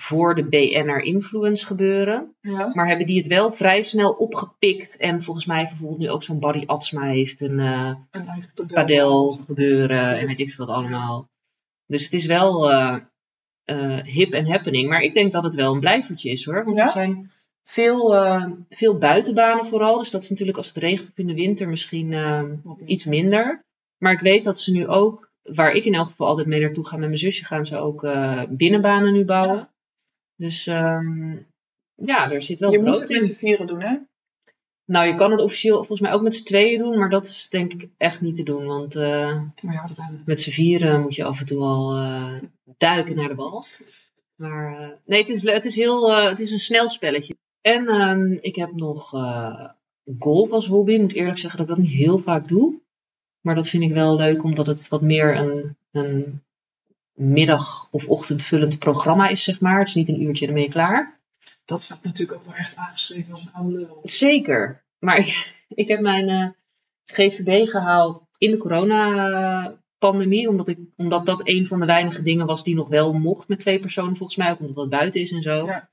Voor 0.00 0.34
de 0.34 0.44
BN'er 0.44 1.00
influence 1.02 1.66
gebeuren. 1.66 2.34
Ja. 2.40 2.70
Maar 2.74 2.86
hebben 2.88 3.06
die 3.06 3.16
het 3.18 3.26
wel 3.26 3.52
vrij 3.52 3.82
snel 3.82 4.12
opgepikt. 4.12 4.96
En 4.96 5.22
volgens 5.22 5.46
mij 5.46 5.64
bijvoorbeeld 5.64 6.00
nu 6.00 6.10
ook 6.10 6.22
zo'n 6.22 6.38
Barry 6.40 6.62
Atsma 6.66 7.02
heeft 7.02 7.40
een 7.40 7.58
Een 7.58 8.06
eigen 8.10 8.66
padel. 8.66 9.30
gebeuren 9.32 10.18
en 10.18 10.26
weet 10.26 10.40
ik 10.40 10.50
veel 10.50 10.66
wat 10.66 10.74
allemaal. 10.76 11.28
Dus 11.86 12.04
het 12.04 12.12
is 12.12 12.26
wel 12.26 12.70
eh, 12.70 14.00
hip 14.02 14.32
en 14.32 14.46
happening. 14.50 14.88
Maar 14.88 15.00
ik 15.00 15.14
denk 15.14 15.32
dat 15.32 15.44
het 15.44 15.54
wel 15.54 15.74
een 15.74 15.80
blijvertje 15.80 16.30
is 16.30 16.44
hoor. 16.44 16.64
Want 16.64 16.76
Ja? 16.76 16.84
er 16.84 16.90
zijn 16.90 17.30
veel, 17.68 18.14
eh, 18.16 18.44
veel 18.68 18.98
buitenbanen 18.98 19.66
vooral. 19.66 19.98
Dus 19.98 20.10
dat 20.10 20.22
is 20.22 20.30
natuurlijk 20.30 20.58
als 20.58 20.68
het 20.68 20.76
regent 20.76 21.12
in 21.14 21.26
de 21.26 21.34
winter 21.34 21.68
misschien 21.68 22.12
eh, 22.12 22.44
iets 22.84 23.04
minder. 23.04 23.64
Maar 23.98 24.12
ik 24.12 24.20
weet 24.20 24.44
dat 24.44 24.60
ze 24.60 24.72
nu 24.72 24.86
ook, 24.86 25.30
waar 25.42 25.72
ik 25.72 25.84
in 25.84 25.94
elk 25.94 26.08
geval 26.08 26.26
altijd 26.26 26.46
mee 26.46 26.60
naartoe 26.60 26.86
ga 26.86 26.96
met 26.96 27.06
mijn 27.06 27.18
zusje, 27.18 27.44
gaan 27.44 27.66
ze 27.66 27.76
ook 27.76 28.04
eh, 28.04 28.42
binnenbanen 28.48 29.12
nu 29.12 29.24
bouwen. 29.24 29.68
Dus 30.36 30.66
ehm, 30.66 31.36
ja, 31.94 32.30
er 32.30 32.42
zit 32.42 32.58
wel 32.58 32.72
Je 32.72 32.78
moet 32.78 32.86
brood 32.86 33.00
het 33.00 33.10
in. 33.10 33.16
met 33.16 33.26
z'n 33.26 33.32
vieren 33.32 33.66
doen, 33.66 33.80
hè? 33.80 33.96
Nou, 34.84 35.06
je 35.06 35.14
kan 35.14 35.30
het 35.30 35.40
officieel 35.40 35.76
volgens 35.76 36.00
mij 36.00 36.12
ook 36.12 36.22
met 36.22 36.34
z'n 36.34 36.44
tweeën 36.44 36.78
doen, 36.78 36.98
maar 36.98 37.10
dat 37.10 37.26
is 37.26 37.48
denk 37.48 37.72
ik 37.72 37.88
echt 37.96 38.20
niet 38.20 38.36
te 38.36 38.42
doen. 38.42 38.66
Want 38.66 38.92
ja, 38.92 39.44
met 40.24 40.40
z'n 40.40 40.50
vieren 40.50 41.00
moet 41.00 41.14
je 41.14 41.24
af 41.24 41.40
en 41.40 41.46
toe 41.46 41.60
al 41.60 41.94
duiken 42.78 43.16
naar 43.16 43.28
de 43.28 43.34
bal. 43.34 43.64
Maar 44.34 44.98
nee, 45.04 45.20
het 45.20 45.28
is, 45.28 45.42
het, 45.42 45.64
is 45.64 45.76
heel, 45.76 46.12
het 46.12 46.40
is 46.40 46.50
een 46.50 46.58
snel 46.58 46.90
spelletje. 46.90 47.36
En 47.60 47.88
ehm, 47.88 48.32
ik 48.32 48.56
heb 48.56 48.72
nog 48.72 49.14
eh, 49.14 49.70
golf 50.18 50.50
als 50.50 50.66
hobby. 50.66 50.92
Ik 50.92 51.00
moet 51.00 51.14
eerlijk 51.14 51.38
zeggen 51.38 51.58
dat 51.58 51.68
ik 51.68 51.74
dat 51.74 51.84
niet 51.84 51.94
heel 51.94 52.18
vaak 52.18 52.48
doe. 52.48 52.80
Maar 53.40 53.54
dat 53.54 53.68
vind 53.68 53.82
ik 53.82 53.92
wel 53.92 54.16
leuk, 54.16 54.42
omdat 54.42 54.66
het 54.66 54.88
wat 54.88 55.02
meer 55.02 55.36
een, 55.36 55.76
een 55.90 56.42
middag- 57.12 57.88
of 57.90 58.06
ochtendvullend 58.06 58.78
programma 58.78 59.28
is, 59.28 59.44
zeg 59.44 59.60
maar. 59.60 59.78
Het 59.78 59.88
is 59.88 59.94
niet 59.94 60.08
een 60.08 60.22
uurtje 60.22 60.46
ermee 60.46 60.68
klaar. 60.68 61.20
Dat 61.64 61.82
staat 61.82 62.02
natuurlijk 62.02 62.38
ook 62.38 62.46
wel 62.46 62.54
echt 62.54 62.76
aangeschreven 62.76 63.32
als 63.32 63.40
een 63.40 63.52
oude 63.52 63.78
lul. 63.78 64.00
Zeker. 64.02 64.82
Maar 64.98 65.16
ik, 65.16 65.54
ik 65.68 65.88
heb 65.88 66.00
mijn 66.00 66.28
eh, 66.28 66.48
GVB 67.04 67.68
gehaald 67.68 68.22
in 68.38 68.50
de 68.50 68.56
coronapandemie. 68.56 70.48
Omdat, 70.48 70.68
ik, 70.68 70.78
omdat 70.96 71.26
dat 71.26 71.48
een 71.48 71.66
van 71.66 71.80
de 71.80 71.86
weinige 71.86 72.22
dingen 72.22 72.46
was 72.46 72.64
die 72.64 72.74
nog 72.74 72.88
wel 72.88 73.12
mocht 73.12 73.48
met 73.48 73.60
twee 73.60 73.80
personen. 73.80 74.16
Volgens 74.16 74.38
mij 74.38 74.50
ook 74.50 74.60
omdat 74.60 74.76
dat 74.76 74.88
buiten 74.88 75.20
is 75.20 75.30
en 75.32 75.42
zo. 75.42 75.66
Ja. 75.66 75.88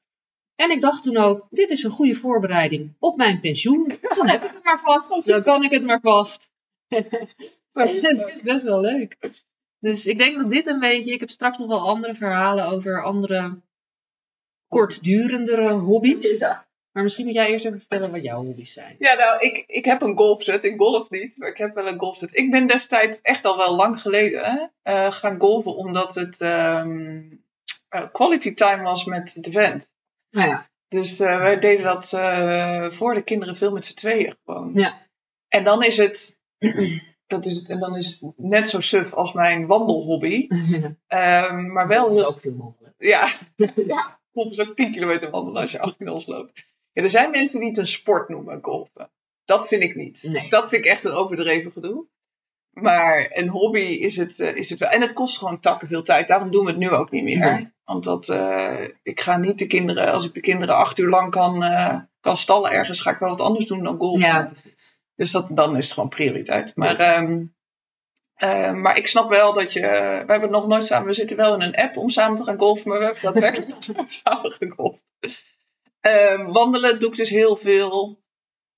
En 0.56 0.72
ik 0.72 0.82
dacht 0.82 1.04
toen 1.04 1.18
ook, 1.18 1.48
dit 1.50 1.70
is 1.70 1.84
een 1.84 1.92
goede 1.92 2.16
voorbereiding 2.16 2.94
op 3.00 3.18
mijn 3.18 3.40
pensioen. 3.40 3.98
Dan 4.16 4.28
heb 4.28 4.44
ik 4.44 4.52
het 4.52 4.64
maar 4.64 4.82
vast. 4.84 5.28
Dan 5.28 5.42
kan 5.42 5.64
ik 5.64 5.72
het 5.72 5.84
maar 5.84 6.02
vast. 6.02 6.50
Het 7.74 8.32
is 8.34 8.42
best 8.42 8.64
wel 8.64 8.82
leuk. 8.82 9.18
Dus 9.80 10.06
ik 10.06 10.18
denk 10.18 10.38
dat 10.38 10.52
dit 10.52 10.68
een 10.68 10.80
beetje. 10.80 11.14
Ik 11.14 11.20
heb 11.20 11.30
straks 11.30 11.58
nog 11.58 11.68
wel 11.68 11.88
andere 11.88 12.16
verhalen 12.16 12.66
over 12.66 13.04
andere 13.04 13.62
kortdurendere 14.68 15.72
hobby's. 15.72 16.38
Ja. 16.38 16.66
Maar 16.92 17.04
misschien 17.04 17.26
moet 17.26 17.34
jij 17.34 17.50
eerst 17.50 17.66
even 17.66 17.80
vertellen 17.80 18.12
wat 18.12 18.24
jouw 18.24 18.44
hobby's 18.44 18.74
zijn. 18.74 18.96
Ja, 19.00 19.14
nou, 19.14 19.40
ik, 19.40 19.64
ik 19.68 19.86
heb 19.86 20.02
een 20.02 20.18
golfset. 20.18 20.64
Ik 20.64 20.78
golf 20.78 21.10
niet, 21.10 21.38
maar 21.38 21.50
ik 21.50 21.58
heb 21.58 21.76
wel 21.76 21.88
een 21.88 22.00
golfset. 22.00 22.30
Ik 22.32 22.52
ben 22.52 22.68
destijds 22.68 23.20
echt 23.22 23.46
al 23.46 23.58
wel 23.58 23.76
lang 23.76 24.02
geleden 24.02 24.44
hè, 24.44 24.66
eh, 24.82 25.12
gaan 25.12 25.40
golven, 25.40 25.76
omdat 25.76 26.16
het 26.16 26.42
ehm, 26.42 27.22
eh, 27.90 28.06
quality 28.12 28.54
time 28.54 28.84
was 28.84 29.06
met 29.06 29.34
de 29.36 29.52
vent. 29.52 29.88
Nou 30.36 30.50
ja, 30.50 30.70
Dus 30.88 31.20
eh, 31.20 31.38
wij 31.38 31.60
deden 31.60 31.84
dat 31.84 32.14
eh, 32.14 32.90
voor 32.90 33.14
de 33.14 33.22
kinderen 33.22 33.56
veel 33.56 33.72
met 33.72 33.86
z'n 33.86 33.94
tweeën 33.94 34.38
gewoon. 34.46 34.72
Ja. 34.74 35.08
En 35.48 35.64
dan 35.64 35.84
is 35.84 35.98
het, 35.98 36.40
dat 37.28 37.46
is, 37.46 37.64
en 37.64 37.80
dan 37.80 37.96
is 37.96 38.18
het 38.20 38.34
net 38.38 38.70
zo 38.70 38.82
suf 38.82 39.14
als 39.14 39.34
mijn 39.34 39.68
wandelhobby. 39.68 40.48
Ehm, 41.08 41.72
maar 41.72 41.88
wel 41.88 42.10
heel 42.10 42.26
ook 42.26 42.40
veel 42.40 42.56
mogelijk. 42.56 42.96
ja, 42.98 43.38
ja. 43.76 44.20
golf 44.32 44.52
is 44.52 44.60
ook 44.60 44.76
10 44.76 44.92
kilometer 44.92 45.30
wandelen 45.30 45.62
als 45.62 45.72
je 45.72 45.80
18 45.80 46.10
ons 46.10 46.26
loopt. 46.26 46.66
Ja, 46.92 47.02
er 47.02 47.10
zijn 47.10 47.32
mensen 47.32 47.60
die 47.60 47.70
het 47.70 47.78
een 47.78 47.88
sport 47.88 48.30
noemen, 48.30 48.60
golfen. 48.62 49.12
Dat 49.46 49.68
vind 49.68 49.84
ik 49.84 49.96
niet. 49.96 50.24
Nee. 50.24 50.50
Dat 50.50 50.70
vind 50.70 50.86
ik 50.86 50.92
echt 50.92 51.04
een 51.04 51.12
overdreven 51.12 51.72
gedoe. 51.72 52.08
Maar 52.70 53.32
een 53.34 53.50
hobby 53.50 53.80
is 53.80 54.16
het, 54.16 54.40
eh, 54.40 54.56
is 54.56 54.70
het 54.70 54.80
wel. 54.80 54.90
En 54.90 55.02
het 55.02 55.14
kost 55.14 55.38
gewoon 55.38 55.60
takken 55.60 55.88
veel 55.88 56.04
tijd. 56.04 56.28
Daarom 56.28 56.52
doen 56.52 56.66
we 56.66 56.70
het 56.70 56.80
nu 56.80 56.90
ook 56.90 57.12
niet 57.12 57.24
meer. 57.24 57.54
Nee. 57.54 57.74
Want 57.86 58.04
dat, 58.04 58.30
eh, 58.30 58.84
ik 59.04 59.20
ga 59.22 59.38
niet 59.38 59.60
de 59.60 59.68
kinderen, 59.68 60.12
als 60.12 60.26
ik 60.26 60.34
de 60.34 60.40
kinderen 60.40 60.76
acht 60.76 60.98
uur 60.98 61.10
lang 61.10 61.32
kan, 61.32 61.64
eh, 61.64 61.98
kan 62.20 62.38
stallen 62.38 62.72
ergens, 62.72 63.02
ga 63.02 63.12
ik 63.12 63.20
wel 63.20 63.30
wat 63.30 63.42
anders 63.42 63.66
doen 63.66 63.84
dan 63.84 63.98
golfen. 63.98 64.22
Ja, 64.22 64.46
precies. 64.46 65.00
Dus 65.16 65.32
dat, 65.32 65.48
dan 65.50 65.78
is 65.78 65.86
het 65.86 65.94
gewoon 65.94 66.10
prioriteit. 66.10 66.76
Maar, 66.76 66.96
ehm, 67.00 67.46
eh, 68.36 68.72
maar 68.72 68.98
ik 68.98 69.08
snap 69.08 69.30
wel 69.30 69.54
dat 69.54 69.74
je. 69.74 69.80
We 69.82 69.88
hebben 70.32 70.42
het 70.42 70.52
nog 70.52 70.68
nooit 70.68 70.86
samen. 70.86 71.08
We 71.08 71.14
zitten 71.14 71.38
wel 71.38 71.54
in 71.54 71.62
een 71.62 71.76
app 71.76 71.98
om 71.98 72.10
samen 72.10 72.38
te 72.38 72.44
gaan 72.44 72.58
golfen. 72.58 72.90
Maar 72.90 72.98
we 73.00 73.04
hebben 73.06 73.22
daadwerkelijk 73.24 73.70
nog 73.70 73.96
nooit 73.96 74.12
samen 74.24 74.52
gegolfd. 74.52 75.02
Ehm, 76.00 76.46
wandelen 76.52 77.00
doe 77.00 77.10
ik 77.10 77.16
dus 77.16 77.30
heel 77.30 77.56
veel. 77.56 78.24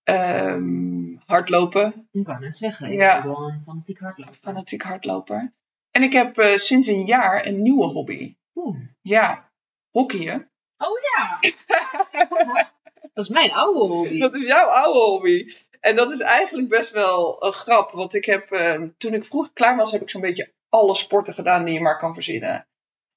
Ehm, 0.04 1.16
hardlopen. 1.26 2.08
Ik 2.12 2.26
wou 2.28 2.40
net 2.40 2.58
zeggen, 2.58 2.88
ik 2.92 3.00
Ja. 3.00 3.22
ben 3.22 3.32
wel 3.32 3.48
een 3.50 3.62
fanatiek 3.66 4.00
hardloper. 4.00 4.36
Fanatiek 4.42 4.82
hardloper. 4.82 5.54
En 5.92 6.04
ik 6.04 6.14
heb 6.14 6.42
sinds 6.56 6.88
een 6.88 7.06
jaar 7.06 7.46
een 7.46 7.62
nieuwe 7.62 7.86
hobby. 7.86 8.36
Oeh. 8.58 8.78
Ja, 9.02 9.52
hockeyen. 9.92 10.52
Oh 10.78 11.00
ja! 11.00 11.40
dat 13.14 13.24
is 13.26 13.30
mijn 13.30 13.52
oude 13.52 13.80
hobby. 13.80 14.20
Dat 14.20 14.36
is 14.36 14.44
jouw 14.44 14.68
oude 14.68 15.00
hobby. 15.00 15.54
En 15.80 15.96
dat 15.96 16.12
is 16.12 16.20
eigenlijk 16.20 16.70
best 16.70 16.92
wel 16.92 17.46
een 17.46 17.54
grap. 17.54 17.92
Want 17.92 18.14
ik 18.14 18.26
heb, 18.26 18.52
eh, 18.52 18.82
toen 18.98 19.14
ik 19.14 19.26
vroeger 19.26 19.54
klaar 19.54 19.76
was, 19.76 19.92
heb 19.92 20.02
ik 20.02 20.10
zo'n 20.10 20.22
beetje 20.22 20.54
alle 20.70 20.96
sporten 20.96 21.34
gedaan 21.34 21.66
die 21.66 21.74
je 21.74 21.82
maar 21.82 21.98
kan 21.98 22.14
verzinnen. 22.14 22.68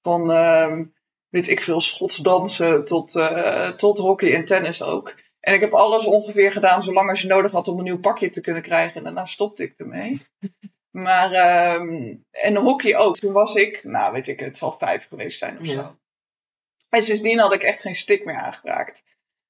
Van, 0.03 0.31
ehm, 0.31 0.85
weet 1.29 1.49
ik 1.49 1.61
veel, 1.63 1.81
schotsdansen 1.81 2.85
tot, 2.85 3.17
eh, 3.17 3.69
tot 3.69 3.99
hockey 3.99 4.35
en 4.35 4.45
tennis 4.45 4.83
ook. 4.83 5.15
En 5.41 5.55
ik 5.55 5.61
heb 5.61 5.73
alles 5.73 6.05
ongeveer 6.05 6.53
gedaan 6.53 6.83
zolang 6.83 7.11
als 7.11 7.21
je 7.21 7.29
nodig 7.29 7.53
had 7.53 7.69
om 7.69 7.79
een 7.79 7.85
nieuw 7.85 8.01
pakje 8.01 8.31
te 8.31 8.41
kunnen 8.41 8.63
krijgen. 8.63 8.97
En 8.97 9.03
daarna 9.03 9.27
stopte 9.27 9.63
ik 9.63 9.75
ermee. 9.77 10.23
Maar, 10.91 11.33
ehm, 11.33 12.15
en 12.31 12.57
hockey 12.57 12.97
ook. 12.97 13.17
Toen 13.17 13.33
was 13.33 13.55
ik, 13.55 13.85
nou 13.85 14.13
weet 14.13 14.29
ik, 14.29 14.41
het 14.41 14.59
zal 14.59 14.77
vijf 14.79 15.07
geweest 15.09 15.39
zijn 15.39 15.57
of 15.59 15.65
Ja. 15.65 15.75
zo. 15.75 15.99
En 16.89 17.03
sindsdien 17.03 17.39
had 17.39 17.53
ik 17.55 17.63
echt 17.63 17.81
geen 17.81 17.95
stik 17.95 18.25
meer 18.25 18.37
aangeraakt. 18.39 19.03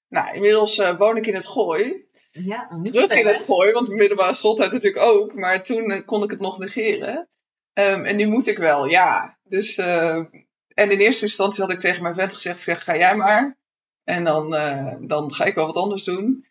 Nou, 0.09 0.35
inmiddels 0.35 0.79
eh, 0.79 0.99
woon 0.99 1.17
ik 1.17 1.27
in 1.27 1.35
het 1.35 1.47
Gooi 1.47 2.09
Ja, 2.33 2.81
terug 2.83 3.11
in 3.11 3.27
het 3.27 3.41
gooien, 3.41 3.75
want 3.75 3.87
de 3.87 3.95
middelbare 3.95 4.35
schooltijd 4.35 4.73
natuurlijk 4.73 5.05
ook. 5.05 5.35
Maar 5.35 5.63
toen 5.63 5.91
eh, 5.91 6.05
kon 6.07 6.23
ik 6.23 6.31
het 6.31 6.41
nog 6.41 6.59
negeren. 6.59 7.29
Ehm, 7.73 8.05
en 8.05 8.17
nu 8.17 8.27
moet 8.27 8.47
ik 8.47 8.59
wel, 8.59 8.87
ja. 8.87 9.39
Dus, 9.43 9.79
eh, 9.79 10.17
en 10.69 10.91
in 10.91 10.99
eerste 10.99 11.25
instantie 11.25 11.63
had 11.63 11.73
ik 11.73 11.81
tegen 11.81 12.03
mijn 12.03 12.15
vent 12.15 12.35
gezegd, 12.35 12.61
zeg, 12.61 12.85
ga 12.85 12.97
jij 12.97 13.17
maar. 13.17 13.59
En 14.05 14.25
dan, 14.25 14.51
dan 15.07 15.35
ga 15.35 15.45
ik 15.45 15.55
wel 15.55 15.67
wat 15.67 15.77
anders 15.77 16.05
doen. 16.05 16.47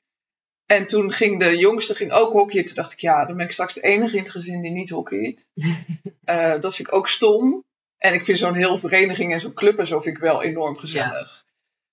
En 0.72 0.88
toen 0.88 1.12
ging 1.12 1.40
de 1.40 1.58
jongste 1.58 1.96
ging 1.96 2.12
ook 2.12 2.32
hockeyen. 2.32 2.66
Toen 2.66 2.76
dacht 2.76 2.92
ik, 2.92 3.00
ja, 3.00 3.26
dan 3.26 3.36
ben 3.36 3.46
ik 3.46 3.52
straks 3.52 3.74
de 3.74 3.82
enige 3.82 4.16
in 4.16 4.22
het 4.22 4.32
gezin 4.32 4.62
die 4.62 4.72
niet 4.72 4.90
hockeyt. 4.90 5.48
Eh, 6.24 6.62
dat 6.62 6.76
vind 6.76 6.88
ik 6.88 6.94
ook 6.94 7.08
stom. 7.08 7.64
En 7.98 8.14
ik 8.14 8.24
vind 8.26 8.38
zo'n 8.38 8.54
heel 8.56 8.78
vereniging 8.78 9.34
en 9.34 9.40
zo'n 9.40 9.54
club 9.54 9.80
en 9.80 9.88
zo 9.88 10.00
vind 10.00 10.16
ik 10.16 10.22
wel 10.22 10.44
enorm 10.44 10.78
gezellig. 10.78 11.44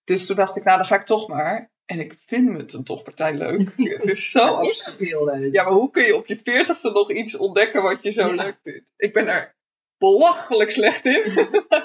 Dus 0.04 0.26
toen 0.26 0.37
dacht 0.37 0.56
ik, 0.56 0.64
nou, 0.64 0.78
dan 0.78 0.87
ga 0.87 0.95
ik 0.95 1.06
toch 1.06 1.28
maar. 1.28 1.71
En 1.85 2.00
ik 2.00 2.14
vind 2.26 2.56
het 2.56 2.73
een 2.73 2.85
toch 2.85 3.02
partij 3.02 3.35
leuk. 3.35 3.73
het 3.76 4.09
is 4.09 4.30
zo 4.30 4.61
is 4.61 4.90
heel 4.99 5.25
leuk. 5.25 5.54
ja, 5.54 5.62
maar 5.62 5.73
hoe 5.73 5.90
kun 5.90 6.04
je 6.04 6.16
op 6.16 6.26
je 6.26 6.40
veertigste 6.45 6.90
nog 6.90 7.12
iets 7.12 7.37
ontdekken 7.37 7.83
wat 7.83 8.02
je 8.02 8.11
zo 8.11 8.26
Ja. 8.26 8.35
leuk 8.35 8.59
vindt? 8.62 8.87
Ik 8.97 9.12
ben 9.12 9.28
er 9.28 9.55
belachelijk 9.99 10.71
slecht 10.71 11.05
in. 11.07 11.23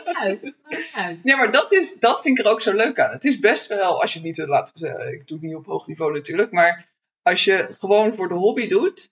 Uit, 0.04 0.54
uit. 0.94 1.20
ja, 1.24 1.38
maar 1.38 1.52
dat, 1.52 1.72
is, 1.72 2.00
dat 2.00 2.22
vind 2.22 2.40
ik 2.40 2.46
er 2.46 2.52
ook 2.52 2.62
zo 2.62 2.74
leuk 2.74 3.00
aan. 3.00 3.12
Het 3.12 3.26
is 3.26 3.40
best 3.40 3.68
wel, 3.68 4.02
als 4.02 4.14
je 4.14 4.20
het 4.20 4.28
niet, 4.28 4.38
laten 4.48 4.74
we 4.74 4.80
zeggen, 4.80 5.14
ik 5.14 5.28
doe 5.28 5.38
het 5.38 5.48
niet 5.48 5.56
op 5.56 5.66
hoog 5.66 5.88
niveau 5.88 6.14
natuurlijk, 6.14 6.52
maar 6.52 6.88
als 7.22 7.44
je 7.44 7.70
gewoon 7.80 8.16
voor 8.16 8.28
de 8.28 8.34
hobby 8.34 8.68
doet, 8.68 9.12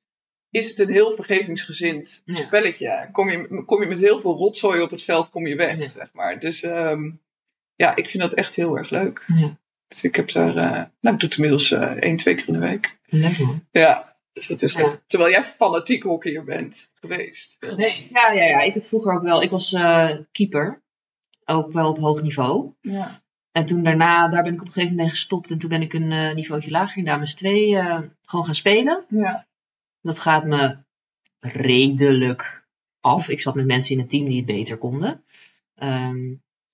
is 0.49 0.69
het 0.69 0.79
een 0.79 0.89
heel 0.91 1.11
vergevingsgezind 1.15 2.21
Ja. 2.25 2.35
spelletje. 2.35 3.09
Kom 3.11 3.29
je, 3.29 3.63
kom 3.65 3.81
je 3.81 3.87
met 3.87 3.99
heel 3.99 4.19
veel 4.19 4.35
rotzooi 4.35 4.81
op 4.81 4.89
het 4.89 5.03
veld, 5.03 5.29
kom 5.29 5.47
je 5.47 5.55
weg, 5.55 5.77
Ja. 5.79 5.87
zeg 5.87 6.09
maar. 6.13 6.39
Dus 6.39 6.63
ehm, 6.63 7.09
ja, 7.75 7.95
ik 7.95 8.09
vind 8.09 8.23
dat 8.23 8.33
echt 8.33 8.55
heel 8.55 8.77
erg 8.77 8.89
leuk. 8.89 9.23
Ja. 9.27 9.57
Dus 9.87 10.01
ik 10.03 10.15
heb 10.15 10.31
daar, 10.31 10.47
eh, 10.55 10.71
nou, 10.99 11.15
ik 11.15 11.19
doe 11.19 11.29
het 11.29 11.35
inmiddels 11.35 11.71
eh 11.71 11.81
één, 11.99 12.15
twee 12.15 12.35
keer 12.35 12.47
in 12.47 12.53
de 12.53 12.59
week. 12.59 12.97
Leuk 13.05 13.37
man. 13.39 13.65
Ja, 13.71 14.15
dus 14.33 14.47
dat 14.47 14.61
is 14.61 14.73
Ja. 14.73 14.79
echt- 14.79 15.01
Terwijl 15.07 15.31
jij 15.31 15.43
fanatiek 15.43 16.03
hockeyer 16.03 16.43
bent 16.43 16.89
geweest. 16.93 17.55
Geweest. 17.59 18.09
Ja, 18.13 18.31
ja, 18.31 18.43
ja. 18.45 18.59
Ik 18.59 18.73
heb 18.73 18.83
vroeger 18.85 19.13
ook 19.13 19.23
wel. 19.23 19.41
Ik 19.41 19.49
was 19.49 19.73
eh, 19.73 20.17
keeper. 20.31 20.83
Ook 21.45 21.71
wel 21.71 21.89
op 21.89 21.97
hoog 21.97 22.21
niveau. 22.21 22.73
Ja. 22.81 23.21
En 23.51 23.65
toen 23.65 23.83
daarna, 23.83 24.27
daar 24.27 24.43
ben 24.43 24.53
ik 24.53 24.59
op 24.61 24.65
een 24.67 24.71
gegeven 24.73 24.89
moment 24.95 24.97
mee 24.99 25.09
gestopt. 25.17 25.51
En 25.51 25.59
toen 25.59 25.69
ben 25.69 25.81
ik 25.81 25.93
een 25.93 26.11
eh 26.11 26.33
niveautje 26.33 26.71
lager 26.71 26.97
in 26.97 27.05
Dames 27.05 27.35
2 27.35 27.75
eh, 27.77 27.99
gewoon 28.21 28.45
gaan 28.45 28.55
spelen. 28.55 29.05
Ja. 29.07 29.47
Dat 30.01 30.19
gaat 30.19 30.45
me 30.45 30.77
redelijk 31.39 32.67
af. 33.01 33.29
Ik 33.29 33.39
zat 33.41 33.55
met 33.55 33.65
mensen 33.65 33.91
in 33.91 33.99
het 33.99 34.09
team 34.09 34.25
die 34.25 34.37
het 34.37 34.45
beter 34.45 34.77
konden. 34.77 35.23
Ehm, 35.75 36.27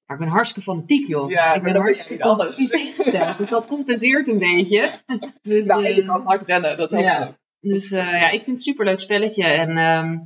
maar 0.06 0.18
ik 0.18 0.24
ben 0.24 0.28
hartstikke 0.28 0.70
fanatiek, 0.72 1.08
joh. 1.08 1.30
Ja, 1.30 1.54
ik 1.54 1.64
ben 1.64 1.76
hartstikke 1.76 2.14
niet 2.24 2.32
anders. 2.32 2.58
ingesteld. 2.72 3.38
Dus 3.38 3.50
dat 3.50 3.68
compenseert 3.68 4.28
een 4.28 4.40
beetje. 4.40 4.92
Dus, 5.42 5.68
Nou, 5.68 5.88
je 5.88 6.06
kan 6.06 6.22
hard 6.26 6.48
rennen, 6.48 6.78
dat 6.78 6.92
helpt 6.92 7.06
ja. 7.06 7.28
ook. 7.28 7.36
Dus 7.68 7.92
eh, 7.92 8.12
ja, 8.12 8.26
ik 8.30 8.32
vind 8.32 8.46
het 8.46 8.48
een 8.48 8.58
superleuk 8.58 9.00
spelletje. 9.00 9.44
En 9.44 9.78
ehm, 9.78 10.18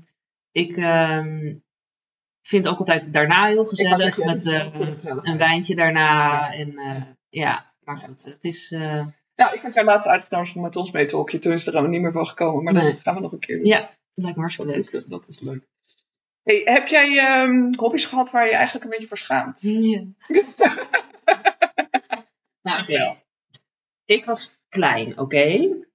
ik 0.51 0.77
ehm, 0.77 1.55
vind 2.41 2.63
het 2.63 2.73
ook 2.73 2.79
altijd 2.79 3.13
daarna 3.13 3.45
heel 3.45 3.65
gezellig. 3.65 4.17
Met 4.17 4.45
eh, 4.45 4.79
een 5.21 5.37
wijntje 5.37 5.75
daarna. 5.75 6.53
En 6.53 6.77
eh, 6.77 7.01
ja, 7.29 7.73
maar 7.83 7.97
goed. 7.97 8.23
Het 8.23 8.43
is... 8.43 8.69
Nou, 9.35 9.53
ik 9.53 9.61
heb 9.61 9.75
haar 9.75 9.83
laatst 9.83 10.07
uitgenodigd 10.07 10.55
om 10.55 10.61
met 10.61 10.75
ons 10.75 10.91
mee 10.91 11.05
te. 11.05 11.39
Toen 11.39 11.53
is 11.53 11.67
er 11.67 11.73
allemaal 11.73 11.91
niet 11.91 12.01
meer 12.01 12.11
van 12.11 12.27
gekomen. 12.27 12.63
Maar 12.63 12.73
Nee. 12.73 12.91
dat 12.91 13.01
gaan 13.01 13.15
we 13.15 13.21
nog 13.21 13.31
een 13.31 13.39
keer 13.39 13.55
doen. 13.55 13.65
ja, 13.65 13.79
dat 13.79 13.89
lijkt 14.13 14.35
me 14.35 14.41
hartstikke 14.41 14.71
dat, 14.71 14.91
leuk. 14.91 15.01
is, 15.01 15.09
dat 15.09 15.27
is 15.27 15.39
leuk. 15.39 15.67
Hey, 16.43 16.61
heb 16.65 16.87
jij 16.87 17.17
ehm, 17.17 17.73
hobby's 17.75 18.05
gehad 18.05 18.31
waar 18.31 18.45
je 18.45 18.53
eigenlijk 18.53 18.83
een 18.83 18.91
beetje 18.91 19.07
voor 19.07 19.17
schaamt? 19.17 19.59
Ja. 19.61 20.03
nou, 22.61 22.81
oké. 22.81 23.15
Ik 24.05 24.25
was 24.25 24.58
klein, 24.69 25.19
oké? 25.19 25.45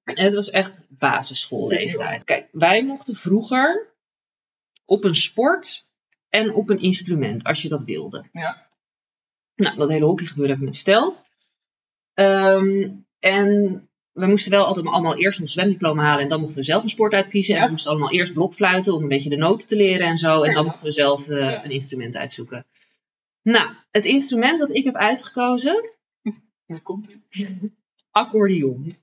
En 0.05 0.25
het 0.25 0.35
was 0.35 0.51
echt 0.51 0.73
basisschoolleeftijd. 0.89 2.25
Kijk, 2.25 2.49
wij 2.53 2.85
mochten 2.85 3.15
vroeger 3.17 3.93
op 4.85 5.05
een 5.05 5.15
sport 5.15 5.87
en 6.29 6.55
op 6.55 6.69
een 6.69 6.81
instrument, 6.81 7.45
als 7.45 7.63
je 7.63 7.69
dat 7.69 7.83
wilde. 7.85 8.29
Ja. 8.33 8.67
Nou, 9.55 9.77
dat 9.77 9.89
hele 9.89 10.05
hockeygebeuren 10.05 10.51
heb 10.51 10.59
ik 10.61 10.65
net 10.67 10.77
verteld. 10.83 11.23
Ehm, 12.15 12.91
en 13.19 13.89
we 14.13 14.27
moesten 14.27 14.51
wel 14.51 14.65
altijd 14.65 14.87
allemaal 14.87 15.17
eerst 15.17 15.41
ons 15.41 15.53
zwemdiploma 15.53 16.03
halen 16.03 16.23
en 16.23 16.29
dan 16.29 16.41
mochten 16.41 16.59
we 16.59 16.65
zelf 16.65 16.83
een 16.83 16.89
sport 16.89 17.13
uitkiezen. 17.13 17.57
En 17.57 17.65
we 17.65 17.71
moesten 17.71 17.91
allemaal 17.91 18.13
eerst 18.13 18.33
blokfluiten 18.33 18.95
om 18.95 19.03
een 19.03 19.09
beetje 19.09 19.31
de 19.31 19.37
noten 19.37 19.69
te 19.69 19.77
leren 19.77 20.07
en 20.07 20.17
zo. 20.19 20.43
En 20.43 20.55
dan 20.55 20.65
mochten 20.65 20.85
we 20.87 20.93
zelf 20.93 21.29
eh, 21.29 21.39
Ja. 21.39 21.65
een 21.65 21.71
instrument 21.71 22.17
uitzoeken. 22.17 22.67
Nou, 23.43 23.75
het 23.91 24.05
instrument 24.05 24.59
dat 24.59 24.71
ik 24.75 24.85
heb 24.85 24.95
uitgekozen, 24.95 25.91
Hier 26.67 26.83
komt 26.83 27.07
ie. 27.09 27.23
accordeon. 28.15 28.97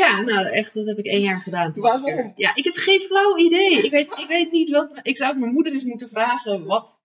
ja, 0.00 0.20
nou 0.20 0.46
echt, 0.46 0.74
dat 0.74 0.86
heb 0.86 0.98
ik 0.98 1.06
één 1.06 1.22
jaar 1.22 1.40
gedaan. 1.40 1.72
Toen 1.72 1.82
Waarom? 1.82 2.32
Ja, 2.36 2.54
ik 2.54 2.64
heb 2.64 2.74
geen 2.74 3.00
flauw 3.00 3.36
idee. 3.36 3.84
Ik 3.84 3.90
weet, 3.90 4.18
ik 4.18 4.26
weet 4.28 4.52
niet 4.52 4.70
wat. 4.70 5.00
Ik 5.02 5.16
zou 5.16 5.38
mijn 5.38 5.52
moeder 5.52 5.72
eens 5.72 5.84
moeten 5.84 6.08
vragen 6.08 6.64
wat 6.64 7.00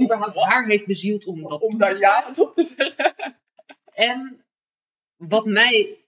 überhaupt 0.00 0.36
haar 0.36 0.66
heeft 0.66 0.86
bezield 0.86 1.24
om 1.24 1.42
dat 1.42 1.60
Om 1.60 1.78
daar 1.78 1.98
ja 1.98 2.32
op 2.36 2.54
te 2.54 2.74
zeggen. 2.76 3.14
En 3.94 4.44
wat 5.16 5.46
mij 5.46 6.04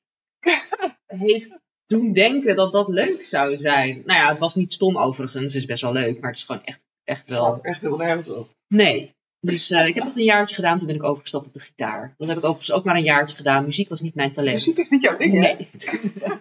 heeft 1.07 1.51
doen 1.87 2.13
denken 2.13 2.57
dat 2.57 2.73
dat 2.73 2.89
leuk 2.89 3.23
zou 3.23 3.59
zijn. 3.59 4.03
Nou 4.05 4.21
ja, 4.21 4.29
het 4.29 4.39
was 4.39 4.55
niet 4.55 4.73
stom 4.73 4.99
overigens. 4.99 5.53
Het 5.53 5.63
is 5.63 5.69
best 5.69 5.83
wel 5.83 5.93
leuk. 5.93 6.21
Maar 6.21 6.31
het 6.31 6.39
is 6.39 6.45
gewoon 6.45 6.65
echt, 6.65 6.81
echt 7.05 7.29
wel... 7.29 7.45
Wel 7.45 7.63
echt 7.63 7.81
heel 7.81 7.97
nergens 7.97 8.29
op. 8.29 8.51
Nee. 8.69 9.14
Dus 9.45 9.71
eh, 9.71 9.87
ik 9.87 9.95
heb 9.95 10.05
dat 10.05 10.17
een 10.17 10.25
jaartje 10.25 10.55
gedaan. 10.55 10.79
Toen 10.79 10.87
ben 10.87 10.97
ik 10.97 11.03
overgestapt 11.03 11.47
op 11.47 11.53
de 11.53 11.61
gitaar. 11.61 12.15
Dat 12.19 12.29
heb 12.29 12.37
ik 12.37 12.45
overigens 12.45 12.73
ook 12.73 12.85
maar 12.85 12.97
een 12.97 13.03
jaartje 13.03 13.37
gedaan. 13.37 13.65
Muziek 13.65 13.89
was 13.89 14.01
niet 14.01 14.15
mijn 14.15 14.33
talent. 14.33 14.55
Muziek 14.55 14.79
is 14.79 14.89
niet 14.89 15.03
jouw 15.03 15.17
ding, 15.17 15.33
hè? 15.33 15.39
Nee. 15.39 15.57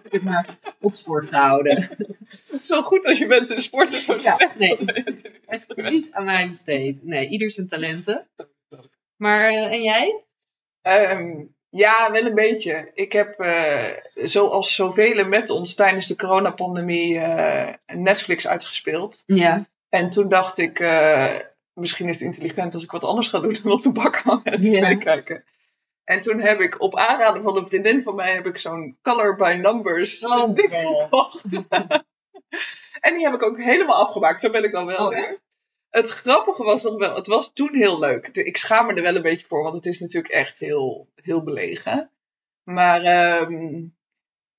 ik 0.04 0.12
heb 0.12 0.22
maar 0.22 0.58
op 0.80 0.94
sport 0.94 1.28
gehouden. 1.28 1.88
Zo 2.62 2.82
goed 2.82 3.06
als 3.06 3.18
je 3.18 3.26
bent 3.26 3.50
in 3.50 3.60
sport 3.60 3.92
is 3.92 4.04
zo 4.04 4.18
Ja, 4.20 4.50
nee. 4.58 4.78
Echt 5.46 5.76
niet 5.76 6.08
aan 6.10 6.24
mij 6.24 6.48
besteed. 6.48 7.04
Nee, 7.04 7.28
ieder 7.28 7.50
zijn 7.50 7.68
talenten. 7.68 8.26
Maar, 9.16 9.48
eh, 9.48 9.72
en 9.72 9.82
jij? 9.82 10.24
Ehm, 10.82 11.44
ja, 11.68 12.10
wel 12.12 12.26
een 12.26 12.34
beetje. 12.34 12.90
Ik 12.94 13.12
heb, 13.12 13.40
eh, 13.40 13.90
zoals 14.14 14.74
zoveel 14.74 15.24
met 15.24 15.50
ons 15.50 15.74
tijdens 15.74 16.06
de 16.06 16.16
coronapandemie, 16.16 17.18
eh 17.18 17.74
Netflix 17.86 18.46
uitgespeeld. 18.46 19.22
Ja. 19.26 19.66
En 19.88 20.10
toen 20.10 20.28
dacht 20.28 20.58
ik, 20.58 20.80
eh, 20.80 21.34
misschien 21.74 22.08
is 22.08 22.14
het 22.14 22.24
intelligent 22.24 22.74
als 22.74 22.82
ik 22.82 22.90
wat 22.90 23.04
anders 23.04 23.28
ga 23.28 23.38
doen 23.40 23.58
dan 23.62 23.72
op 23.72 23.82
de 23.82 23.92
bak 23.92 24.16
hangen 24.16 24.62
Ja. 24.62 24.80
tv 24.80 24.98
kijken. 24.98 25.44
En 26.04 26.20
toen 26.20 26.40
heb 26.40 26.60
ik 26.60 26.80
op 26.80 26.96
aanraden 26.96 27.42
van 27.42 27.56
een 27.56 27.66
vriendin 27.66 28.02
van 28.02 28.14
mij 28.14 28.34
heb 28.34 28.46
ik 28.46 28.58
zo'n 28.58 28.98
Color 29.02 29.36
by 29.36 29.58
Numbers 29.62 30.24
Oh, 30.24 30.54
ding 30.54 30.74
gekocht. 30.74 31.42
en 33.00 33.14
die 33.14 33.24
heb 33.24 33.34
ik 33.34 33.42
ook 33.42 33.58
helemaal 33.58 34.06
afgemaakt. 34.06 34.40
Zo 34.40 34.50
ben 34.50 34.64
ik 34.64 34.72
dan 34.72 34.86
wel 34.86 35.06
Oh, 35.06 35.08
weer. 35.08 35.42
Het 35.90 36.08
grappige 36.10 36.62
was 36.62 36.82
nog 36.82 36.96
wel, 36.98 37.14
het 37.14 37.26
was 37.26 37.52
toen 37.52 37.74
heel 37.74 37.98
leuk. 37.98 38.26
Ik 38.26 38.56
schaam 38.56 38.86
me 38.86 38.94
er 38.94 39.02
wel 39.02 39.16
een 39.16 39.22
beetje 39.22 39.46
voor, 39.46 39.62
want 39.62 39.74
het 39.74 39.86
is 39.86 40.00
natuurlijk 40.00 40.34
echt 40.34 40.58
heel, 40.58 41.08
heel 41.14 41.42
belegen. 41.42 42.10
Maar 42.62 43.02
ehm, 43.02 43.84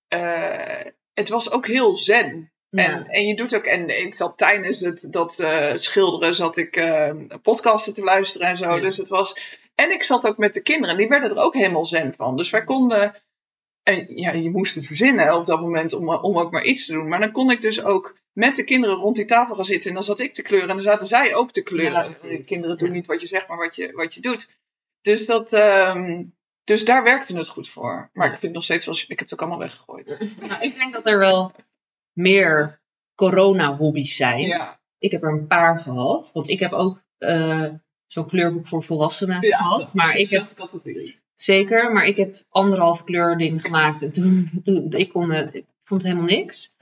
eh, 0.07 0.91
het 1.13 1.29
was 1.29 1.51
ook 1.51 1.67
heel 1.67 1.95
zen. 1.95 2.51
En, 2.69 3.07
en 3.07 3.27
je 3.27 3.35
doet 3.35 3.55
ook, 3.55 3.63
en 3.63 4.05
ik 4.05 4.15
zat 4.15 4.37
tijdens 4.37 4.79
het, 4.79 5.07
dat 5.11 5.39
eh, 5.39 5.75
schilderen, 5.75 6.35
zat 6.35 6.57
ik 6.57 6.75
eh, 6.75 7.11
podcasten 7.41 7.93
te 7.93 8.03
luisteren 8.03 8.47
en 8.47 8.57
zo. 8.57 8.75
Ja. 8.75 8.81
Dus 8.81 8.97
het 8.97 9.07
was. 9.07 9.39
En 9.75 9.91
ik 9.91 10.03
zat 10.03 10.27
ook 10.27 10.37
met 10.37 10.53
de 10.53 10.61
kinderen, 10.61 10.97
die 10.97 11.07
werden 11.07 11.29
er 11.29 11.43
ook 11.43 11.53
helemaal 11.53 11.85
zen 11.85 12.13
van. 12.17 12.37
Dus 12.37 12.49
wij 12.49 12.63
konden. 12.63 13.15
En 13.83 14.05
ja, 14.15 14.31
je 14.31 14.49
moest 14.49 14.75
het 14.75 14.87
verzinnen 14.87 15.35
op 15.35 15.45
dat 15.45 15.61
moment 15.61 15.93
om, 15.93 16.09
om 16.09 16.37
ook 16.37 16.51
maar 16.51 16.63
iets 16.63 16.85
te 16.85 16.93
doen. 16.93 17.07
Maar 17.07 17.19
dan 17.19 17.31
kon 17.31 17.51
ik 17.51 17.61
dus 17.61 17.83
ook 17.83 18.17
met 18.33 18.55
de 18.55 18.63
kinderen 18.63 18.95
rond 18.95 19.15
die 19.15 19.25
tafel 19.25 19.55
gaan 19.55 19.65
zitten. 19.65 19.89
En 19.89 19.95
dan 19.95 20.03
zat 20.03 20.19
ik 20.19 20.33
te 20.33 20.41
kleuren 20.41 20.69
en 20.69 20.75
dan 20.75 20.83
zaten 20.83 21.07
zij 21.07 21.35
ook 21.35 21.51
te 21.51 21.63
kleuren. 21.63 22.15
Ja, 22.21 22.43
kinderen 22.45 22.77
doen 22.77 22.91
niet 22.91 23.05
wat 23.05 23.21
je 23.21 23.27
zegt, 23.27 23.47
maar 23.47 23.57
wat 23.57 23.75
je, 23.75 23.91
wat 23.91 24.13
je 24.13 24.21
doet. 24.21 24.49
Dus, 25.01 25.25
dat, 25.25 25.53
ehm, 25.53 26.23
dus 26.63 26.85
daar 26.85 27.03
werkte 27.03 27.37
het 27.37 27.49
goed 27.49 27.69
voor. 27.69 28.09
Maar 28.13 28.25
ik 28.25 28.31
vind 28.31 28.41
het 28.41 28.53
nog 28.53 28.63
steeds 28.63 28.85
wel. 28.85 28.95
Ik 28.95 29.07
heb 29.07 29.19
het 29.19 29.33
ook 29.33 29.39
allemaal 29.39 29.59
weggegooid. 29.59 30.07
Nou, 30.47 30.61
ik 30.61 30.75
denk 30.75 30.93
dat 30.93 31.07
er 31.07 31.17
wel 31.17 31.51
meer 32.15 32.79
corona-hobby's 33.15 34.15
zijn. 34.15 34.39
Ja. 34.41 34.79
Ik 34.97 35.11
heb 35.11 35.23
er 35.23 35.29
een 35.29 35.47
paar 35.47 35.79
gehad. 35.79 36.29
Want 36.33 36.47
ik 36.49 36.59
heb 36.59 36.71
ook 36.71 37.01
eh, 37.17 37.65
zo'n 38.07 38.27
kleurboek 38.27 38.67
voor 38.67 38.83
volwassenen 38.83 39.47
Ja, 39.47 39.57
gehad. 39.57 39.93
Maar 39.93 40.15
ik 40.15 40.29
heb 40.29 40.53
categorie. 40.53 41.19
zeker, 41.35 41.93
maar 41.93 42.05
ik 42.05 42.17
heb 42.17 42.43
anderhalf 42.49 43.03
kleur 43.03 43.37
ding 43.37 43.61
gemaakt. 43.61 44.03
En 44.03 44.11
toen, 44.11 44.61
toen 44.63 44.91
ik, 44.91 45.09
kon, 45.09 45.31
ik 45.31 45.65
vond 45.83 46.01
het 46.01 46.11
helemaal 46.11 46.37
niks. 46.37 46.75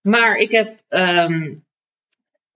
Maar 0.00 0.36
ik 0.36 0.50
heb 0.50 0.82
ehm 0.88 1.54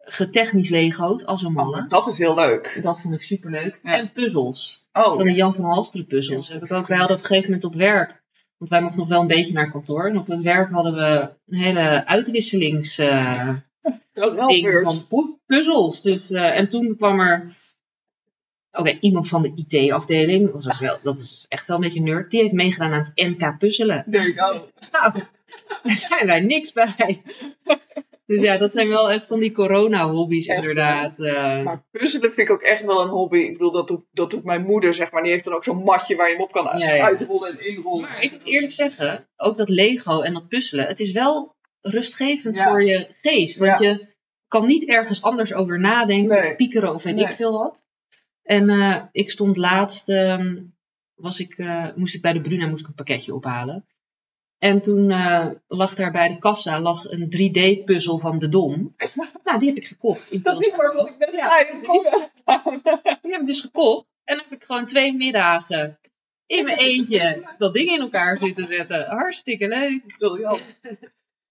getechnisch 0.02 0.68
lego'd 0.68 1.26
als 1.26 1.42
een 1.42 1.52
mannen. 1.52 1.88
Dat 1.88 2.06
is 2.06 2.18
heel 2.18 2.34
leuk. 2.34 2.78
Dat 2.82 3.00
vond 3.00 3.14
ik 3.14 3.22
superleuk. 3.22 3.80
Ja. 3.82 3.92
En 3.92 4.12
puzzels. 4.12 4.88
Oh, 4.92 5.04
Van 5.16 5.24
de 5.24 5.32
Jan 5.32 5.54
van 5.54 5.64
Halsteren 5.64 6.06
puzzels. 6.06 6.48
Heb 6.48 6.64
ik 6.64 6.72
ook, 6.72 6.86
wij 6.86 6.96
hadden 6.98 7.16
op 7.16 7.22
een 7.22 7.28
gegeven 7.28 7.50
moment 7.50 7.68
op 7.68 7.74
werk. 7.74 8.19
Want 8.60 8.72
wij 8.72 8.80
mochten 8.80 8.98
nog 9.00 9.08
wel 9.08 9.20
een 9.20 9.26
beetje 9.26 9.52
naar 9.52 9.70
kantoor. 9.70 10.08
En 10.08 10.18
op 10.18 10.26
het 10.26 10.40
werk 10.42 10.70
hadden 10.70 10.94
we 10.94 11.32
een 11.46 11.58
hele 11.58 12.06
uitwisselings 12.06 12.98
eh, 12.98 13.48
ding 14.46 14.80
van 14.82 15.06
pu- 15.08 15.36
puzzels. 15.46 16.02
Dus, 16.02 16.30
eh, 16.30 16.56
en 16.58 16.68
toen 16.68 16.96
kwam 16.96 17.20
er. 17.20 17.50
Oké, 18.72 18.90
iemand 19.00 19.28
van 19.28 19.42
de 19.42 19.52
IT-afdeling, 19.54 20.52
dat, 20.62 20.78
wel- 20.78 20.98
dat 21.02 21.18
is 21.20 21.46
echt 21.48 21.66
wel 21.66 21.76
een 21.76 21.82
beetje 21.82 22.00
nerd, 22.00 22.30
die 22.30 22.40
heeft 22.40 22.52
meegedaan 22.52 22.92
aan 22.92 22.98
het 23.14 23.38
NK 23.38 23.58
puzzelen. 23.58 24.04
There 24.10 24.32
you 24.34 24.52
go. 24.54 24.68
Nou, 24.92 25.12
daar 25.82 25.96
zijn 25.96 26.26
wij 26.26 26.40
niks 26.40 26.72
bij. 26.72 27.22
Dus 28.30 28.40
ja, 28.42 28.58
dat 28.58 28.72
zijn 28.72 28.88
wel 28.88 29.10
echt 29.10 29.26
van 29.26 29.40
die 29.40 29.52
corona-hobby's 29.52 30.46
inderdaad. 30.46 31.18
eh. 31.20 31.62
Maar 31.64 31.84
puzzelen 31.90 32.32
vind 32.32 32.48
ik 32.48 32.54
ook 32.54 32.62
echt 32.62 32.84
wel 32.84 33.02
een 33.02 33.08
hobby. 33.08 33.38
Ik 33.38 33.52
bedoel, 33.52 33.70
dat 33.70 33.88
doet, 33.88 34.04
dat 34.12 34.30
doet 34.30 34.44
mijn 34.44 34.64
moeder, 34.66 34.94
zeg 34.94 35.10
maar. 35.10 35.22
Die 35.22 35.32
heeft 35.32 35.44
dan 35.44 35.54
ook 35.54 35.64
zo'n 35.64 35.82
matje 35.82 36.16
waar 36.16 36.28
je 36.28 36.34
hem 36.34 36.42
op 36.42 36.52
kan 36.52 36.78
Ja, 36.78 36.92
ja. 36.94 37.04
uitrollen 37.04 37.50
en 37.58 37.66
inrollen. 37.66 38.00
Maar 38.08 38.22
ik 38.22 38.32
moet 38.32 38.44
eerlijk 38.44 38.72
zeggen, 38.72 39.28
ook 39.36 39.58
dat 39.58 39.68
Lego 39.68 40.20
en 40.20 40.32
dat 40.34 40.48
puzzelen, 40.48 40.86
het 40.86 41.00
is 41.00 41.12
wel 41.12 41.56
rustgevend 41.80 42.54
Ja. 42.56 42.68
voor 42.68 42.82
je 42.84 43.08
geest. 43.22 43.56
Want 43.58 43.78
je 43.78 44.06
kan 44.48 44.66
niet 44.66 44.88
ergens 44.88 45.22
anders 45.22 45.52
over 45.52 45.80
nadenken 45.80 46.38
Nee. 46.40 46.50
of 46.50 46.56
piekeren 46.56 46.94
of 46.94 47.02
weet 47.02 47.14
Nee. 47.14 47.24
ik 47.24 47.30
veel 47.32 47.52
wat. 47.52 47.84
En 48.42 48.68
eh, 48.68 49.02
ik 49.12 49.30
stond 49.30 49.56
laatst, 49.56 50.08
ehm, 50.08 50.56
was 51.14 51.40
ik, 51.40 51.52
eh, 51.58 51.86
moest 51.94 52.14
ik 52.14 52.22
bij 52.22 52.32
de 52.32 52.40
Bruna 52.40 52.66
moest 52.66 52.80
ik 52.80 52.86
een 52.88 52.94
pakketje 52.94 53.34
ophalen. 53.34 53.86
En 54.60 54.82
toen 54.82 55.10
eh, 55.10 55.50
lag 55.68 55.94
daar 55.94 56.10
bij 56.10 56.28
de 56.28 56.38
kassa 56.38 56.80
lag 56.80 57.04
een 57.04 57.26
3D-puzzel 57.36 58.18
van 58.18 58.38
de 58.38 58.48
Dom. 58.48 58.94
nou, 59.44 59.58
die 59.58 59.68
heb 59.68 59.76
ik 59.78 59.86
gekocht. 59.86 60.30
In 60.30 60.42
Dat 60.42 60.62
is 60.64 60.76
waarvan 60.76 61.06
ik 61.06 61.18
net 61.18 61.30
Ja, 61.32 61.76
zei. 61.76 61.98
Die 63.22 63.32
heb 63.32 63.40
ik 63.40 63.46
dus 63.46 63.60
gekocht. 63.60 64.06
En 64.24 64.36
dan 64.36 64.44
heb 64.48 64.58
ik 64.60 64.64
gewoon 64.64 64.86
twee 64.86 65.16
middagen 65.16 65.98
in 66.46 66.64
mijn 66.64 66.78
eentje 66.78 67.54
dat 67.58 67.74
ding 67.74 67.90
in 67.90 68.00
elkaar 68.00 68.38
zitten 68.38 68.66
zetten. 68.66 69.04
Hartstikke 69.06 69.68
leuk. 69.68 70.16
Briljant. 70.18 70.80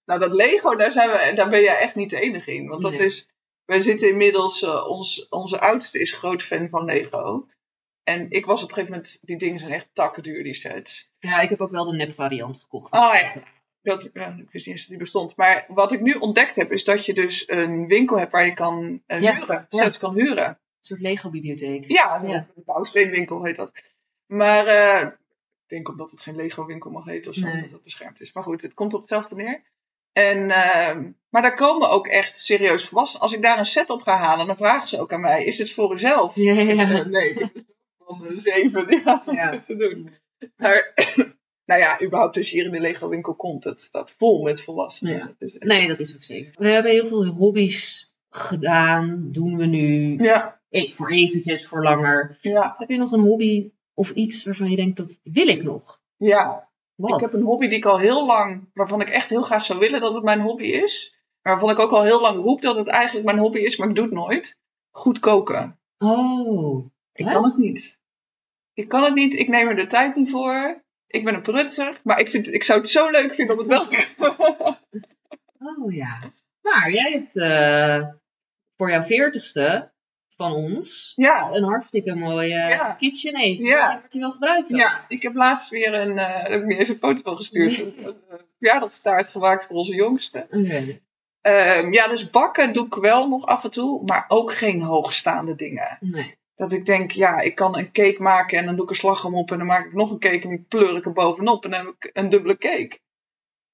nou, 0.05 0.19
dat 0.19 0.33
Lego, 0.33 0.75
daar, 0.75 0.91
zijn 0.91 1.09
we, 1.09 1.33
daar 1.35 1.49
ben 1.49 1.61
jij 1.61 1.77
echt 1.79 1.95
niet 1.95 2.09
de 2.09 2.19
enige 2.19 2.53
in. 2.53 2.67
Want 2.67 2.81
dat 2.81 2.91
Nee. 2.91 3.05
is... 3.05 3.27
Wij 3.65 3.79
zitten 3.79 4.09
inmiddels... 4.09 4.61
eh, 4.61 4.87
ons, 4.89 5.27
onze 5.29 5.59
oudste 5.59 5.99
is 5.99 6.13
groot 6.13 6.43
fan 6.43 6.69
van 6.69 6.85
Lego. 6.85 7.47
En 8.09 8.25
ik 8.29 8.45
was 8.45 8.63
op 8.63 8.67
een 8.69 8.73
gegeven 8.73 8.95
moment... 8.95 9.19
Die 9.21 9.37
dingen 9.37 9.59
zijn 9.59 9.71
echt 9.71 9.87
takkenduur, 9.93 10.43
die 10.43 10.53
sets. 10.53 11.09
Ja, 11.19 11.39
ik 11.39 11.49
heb 11.49 11.59
ook 11.61 11.71
wel 11.71 11.85
de 11.91 11.95
nep 11.97 12.13
variant 12.15 12.59
gekocht. 12.59 12.93
Oh, 12.93 13.13
ja. 13.13 13.43
Dat, 13.81 14.09
ja, 14.13 14.27
ik 14.27 14.51
wist 14.51 14.65
niet 14.65 14.75
eens 14.75 14.79
dat 14.81 14.89
die 14.89 14.97
bestond. 14.97 15.35
Maar 15.35 15.65
wat 15.67 15.91
ik 15.91 16.01
nu 16.01 16.13
ontdekt 16.13 16.55
heb, 16.55 16.71
is 16.71 16.83
dat 16.83 17.05
je 17.05 17.13
dus 17.13 17.49
een 17.49 17.87
winkel 17.87 18.17
hebt 18.17 18.31
waar 18.31 18.45
je 18.45 18.53
kan 18.53 19.01
eh, 19.05 19.21
Ja, 19.21 19.35
huren. 19.35 19.67
ja. 19.69 19.81
Sets 19.81 19.97
kan 19.97 20.13
huren. 20.13 20.47
Een 20.47 20.57
soort 20.81 20.99
Lego-bibliotheek. 20.99 21.91
Ja, 21.91 22.23
een 22.23 22.45
bouwsteenwinkel 22.55 23.43
heet 23.43 23.55
dat. 23.55 23.71
Maar 24.25 24.65
eh, 24.67 25.01
ik 25.07 25.67
denk 25.67 25.89
omdat 25.89 26.11
het 26.11 26.21
geen 26.21 26.35
Lego-winkel 26.35 26.91
mag 26.91 27.05
heten 27.05 27.29
of 27.31 27.35
zo, 27.37 27.45
Nee. 27.45 27.53
omdat 27.53 27.71
het 27.71 27.83
beschermd 27.83 28.21
is. 28.21 28.33
Maar 28.33 28.43
goed, 28.43 28.61
het 28.61 28.73
komt 28.73 28.93
op 28.93 28.99
hetzelfde 28.99 29.35
neer. 29.35 29.61
En, 30.13 30.51
ehm, 30.51 31.11
maar 31.29 31.41
daar 31.41 31.55
komen 31.55 31.89
ook 31.89 32.07
echt 32.07 32.37
serieus 32.37 32.85
volwassenen. 32.85 33.23
Als 33.23 33.33
ik 33.33 33.41
daar 33.41 33.57
een 33.57 33.65
set 33.65 33.89
op 33.89 34.01
ga 34.01 34.17
halen, 34.17 34.47
dan 34.47 34.57
vragen 34.57 34.87
ze 34.87 34.99
ook 34.99 35.13
aan 35.13 35.21
mij: 35.21 35.43
is 35.45 35.57
het 35.57 35.73
voor 35.73 35.93
uzelf? 35.93 36.35
Ja, 36.35 36.53
ja, 36.53 36.61
ja. 36.73 36.99
Eh, 36.99 37.05
nee, 37.05 37.33
van 38.17 38.27
de 38.27 38.39
zeven 38.39 38.87
die 38.87 38.99
gaan 38.99 39.21
het 39.25 39.35
Ja. 39.35 39.51
zitten 39.51 39.77
doen. 39.77 40.09
Maar, 40.57 40.93
nou 41.69 41.79
ja, 41.81 42.01
überhaupt 42.01 42.37
als 42.37 42.49
je 42.49 42.55
hier 42.55 42.65
in 42.65 42.71
de 42.71 42.79
Lego-winkel 42.79 43.35
komt, 43.35 43.63
het 43.63 43.81
staat 43.81 44.11
vol 44.17 44.41
met 44.43 44.61
volwassenen. 44.63 45.13
Ja. 45.17 45.33
Echt- 45.39 45.63
Nee, 45.63 45.87
dat 45.87 45.99
is 45.99 46.15
ook 46.15 46.23
zeker. 46.23 46.53
We 46.57 46.67
hebben 46.67 46.91
heel 46.91 47.07
veel 47.07 47.25
hobby's 47.25 48.13
gedaan. 48.29 49.27
Doen 49.31 49.57
we 49.57 49.65
nu. 49.65 50.17
Ja, 50.23 50.57
E- 50.69 50.91
Voor 50.93 51.09
eventjes, 51.11 51.67
voor 51.67 51.83
langer. 51.83 52.37
ja, 52.41 52.75
Heb 52.77 52.89
je 52.89 52.97
nog 52.97 53.11
een 53.11 53.19
hobby 53.21 53.71
of 53.93 54.09
iets 54.11 54.43
waarvan 54.43 54.69
je 54.69 54.75
denkt, 54.75 54.97
dat 54.97 55.17
wil 55.23 55.47
ik 55.47 55.63
nog? 55.63 56.01
ja. 56.17 56.67
Wat? 56.95 57.13
Ik 57.13 57.19
heb 57.29 57.33
een 57.39 57.45
hobby 57.45 57.67
die 57.67 57.77
ik 57.77 57.85
al 57.85 57.99
heel 57.99 58.25
lang, 58.25 58.69
waarvan 58.73 59.01
ik 59.01 59.09
echt 59.09 59.29
heel 59.29 59.41
graag 59.41 59.65
zou 59.65 59.79
willen 59.79 59.99
dat 60.01 60.13
het 60.13 60.23
mijn 60.23 60.41
hobby 60.41 60.63
is. 60.63 61.13
Maar 61.41 61.53
waarvan 61.53 61.69
ik 61.71 61.79
ook 61.79 61.91
al 61.91 62.03
heel 62.03 62.21
lang 62.21 62.43
roep 62.43 62.61
dat 62.61 62.75
het 62.75 62.87
eigenlijk 62.87 63.25
mijn 63.25 63.37
hobby 63.37 63.59
is, 63.59 63.77
maar 63.77 63.89
ik 63.89 63.95
doe 63.95 64.03
het 64.05 64.13
nooit. 64.13 64.55
Goed 64.91 65.19
koken. 65.19 65.79
Oh. 65.97 66.85
Ik 67.13 67.25
Hè? 67.25 67.33
kan 67.33 67.43
het 67.43 67.57
niet. 67.57 67.97
Ik 68.79 68.87
kan 68.87 69.03
het 69.03 69.13
niet, 69.13 69.33
ik 69.33 69.47
neem 69.47 69.67
er 69.67 69.75
de 69.75 69.87
tijd 69.87 70.15
niet 70.15 70.29
voor. 70.29 70.83
Ik 71.07 71.23
ben 71.23 71.33
een 71.33 71.41
prutser, 71.41 71.99
maar 72.03 72.19
ik, 72.19 72.29
vind, 72.29 72.47
ik 72.47 72.63
zou 72.63 72.79
het 72.79 72.89
zo 72.89 73.09
leuk 73.09 73.33
vinden 73.33 73.53
om 73.55 73.59
het 73.59 73.67
wel 73.67 73.85
te 73.87 74.07
doen. 74.17 75.77
Oh 75.77 75.93
ja. 75.93 76.33
Maar 76.61 76.91
jij 76.91 77.11
hebt 77.11 77.37
eh, 77.37 78.07
voor 78.77 78.89
jouw 78.89 79.01
veertigste 79.01 79.91
van 80.35 80.51
ons 80.53 81.13
ja, 81.15 81.49
een 81.51 81.63
hartstikke 81.63 82.15
mooie 82.15 82.47
Ja. 82.47 82.93
KitchenAid. 82.93 83.57
Ja. 83.57 83.91
Wordt 83.91 84.11
die 84.11 84.21
wel 84.21 84.31
gebruikt? 84.31 84.69
dan? 84.69 84.77
ja, 84.77 85.05
ik 85.07 85.21
heb 85.21 85.35
laatst 85.35 85.69
weer 85.69 85.93
een, 85.93 86.15
daar 86.15 86.51
heb 86.51 86.63
ik 86.63 86.79
eens 86.79 86.89
een 86.89 86.97
foto 86.97 87.21
van 87.21 87.35
gestuurd, 87.35 87.79
een, 87.79 87.93
een, 87.97 88.15
eh, 88.29 88.37
verjaardagstaart 88.59 89.29
gemaakt 89.29 89.65
voor 89.65 89.75
onze 89.75 89.95
jongste. 89.95 90.47
Oké. 90.51 90.99
Ehm, 91.41 91.93
ja, 91.93 92.07
dus 92.07 92.29
bakken 92.29 92.73
doe 92.73 92.85
ik 92.85 92.95
wel 92.95 93.27
nog 93.27 93.45
af 93.45 93.63
en 93.63 93.71
toe, 93.71 94.03
maar 94.05 94.25
ook 94.27 94.53
geen 94.53 94.81
hoogstaande 94.81 95.55
dingen. 95.55 95.97
Nee. 95.99 96.38
Dat 96.59 96.71
ik 96.71 96.85
denk, 96.85 97.11
ja, 97.11 97.39
ik 97.39 97.55
kan 97.55 97.77
een 97.77 97.91
cake 97.91 98.21
maken 98.21 98.57
en 98.57 98.65
dan 98.65 98.75
doe 98.75 98.83
ik 98.83 98.89
een 98.89 98.95
slagroom 98.95 99.35
op 99.35 99.51
en 99.51 99.57
dan 99.57 99.67
maak 99.67 99.85
ik 99.85 99.93
nog 99.93 100.11
een 100.11 100.19
cake 100.19 100.41
en 100.41 100.49
die 100.49 100.65
pleur 100.67 100.95
ik 100.95 101.05
er 101.05 101.13
bovenop 101.13 101.63
en 101.63 101.71
dan 101.71 101.85
heb 101.85 101.95
ik 101.99 102.09
een 102.13 102.29
dubbele 102.29 102.57
cake. 102.57 102.99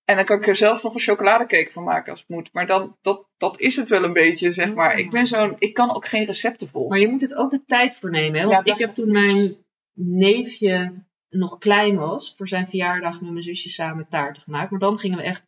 En 0.06 0.16
dan 0.16 0.26
kan 0.26 0.38
ik 0.38 0.48
er 0.48 0.56
zelfs 0.56 0.84
nog 0.84 0.94
een 0.94 1.00
chocoladecake 1.00 1.72
van 1.72 1.84
maken 1.84 2.12
als 2.12 2.20
het 2.20 2.30
moet. 2.30 2.50
Maar 2.54 2.68
dan, 2.68 2.98
dat, 3.02 3.28
dat 3.38 3.60
is 3.60 3.76
het 3.76 3.90
wel 3.90 4.04
een 4.04 4.14
beetje, 4.14 4.52
zeg 4.52 4.74
maar. 4.74 4.98
Ik 4.98 5.10
ben 5.10 5.28
zo'n, 5.28 5.56
ik 5.58 5.74
kan 5.74 5.96
ook 5.96 6.06
geen 6.06 6.26
recepten 6.26 6.70
volgen. 6.70 6.90
Maar 6.90 7.00
je 7.00 7.08
moet 7.08 7.22
het 7.22 7.36
ook 7.36 7.52
de 7.52 7.64
tijd 7.66 7.98
voor 8.00 8.10
nemen. 8.10 8.40
Hè? 8.40 8.46
Want 8.48 8.68
Ja, 8.68 8.74
ik 8.74 8.80
heb 8.80 8.94
toen 8.94 9.12
mijn 9.12 9.56
neefje 9.94 10.94
nog 11.30 11.58
klein 11.58 11.96
was, 11.96 12.34
voor 12.38 12.48
zijn 12.48 12.68
verjaardag 12.68 13.22
met 13.22 13.32
mijn 13.32 13.44
zusje 13.44 13.70
samen 13.70 14.08
taart 14.10 14.38
gemaakt. 14.38 14.72
Maar 14.72 14.80
dan 14.80 15.00
gingen 15.00 15.18
we 15.18 15.24
echt 15.24 15.44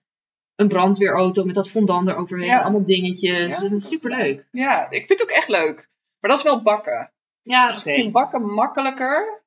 een 0.56 0.67
brandweerauto 0.67 1.43
met 1.43 1.56
dat 1.56 1.69
fondant 1.69 2.08
eroverheen. 2.08 2.47
Ja. 2.47 2.62
Allemaal 2.62 2.86
dingetjes. 2.86 3.56
Ja. 3.56 3.63
En 3.63 3.69
dat 3.69 3.82
is 3.82 3.88
superleuk. 3.88 4.47
Ja, 4.52 4.89
ik 4.89 5.06
vind 5.08 5.19
het 5.19 5.21
ook 5.21 5.36
echt 5.36 5.50
leuk. 5.50 5.89
Maar 6.19 6.30
dat 6.30 6.39
is 6.39 6.45
wel 6.45 6.62
bakken. 6.62 7.12
Ja, 7.47 7.71
Dus 7.71 7.83
ik 7.83 8.12
bakken 8.12 8.41
makkelijker, 8.53 9.41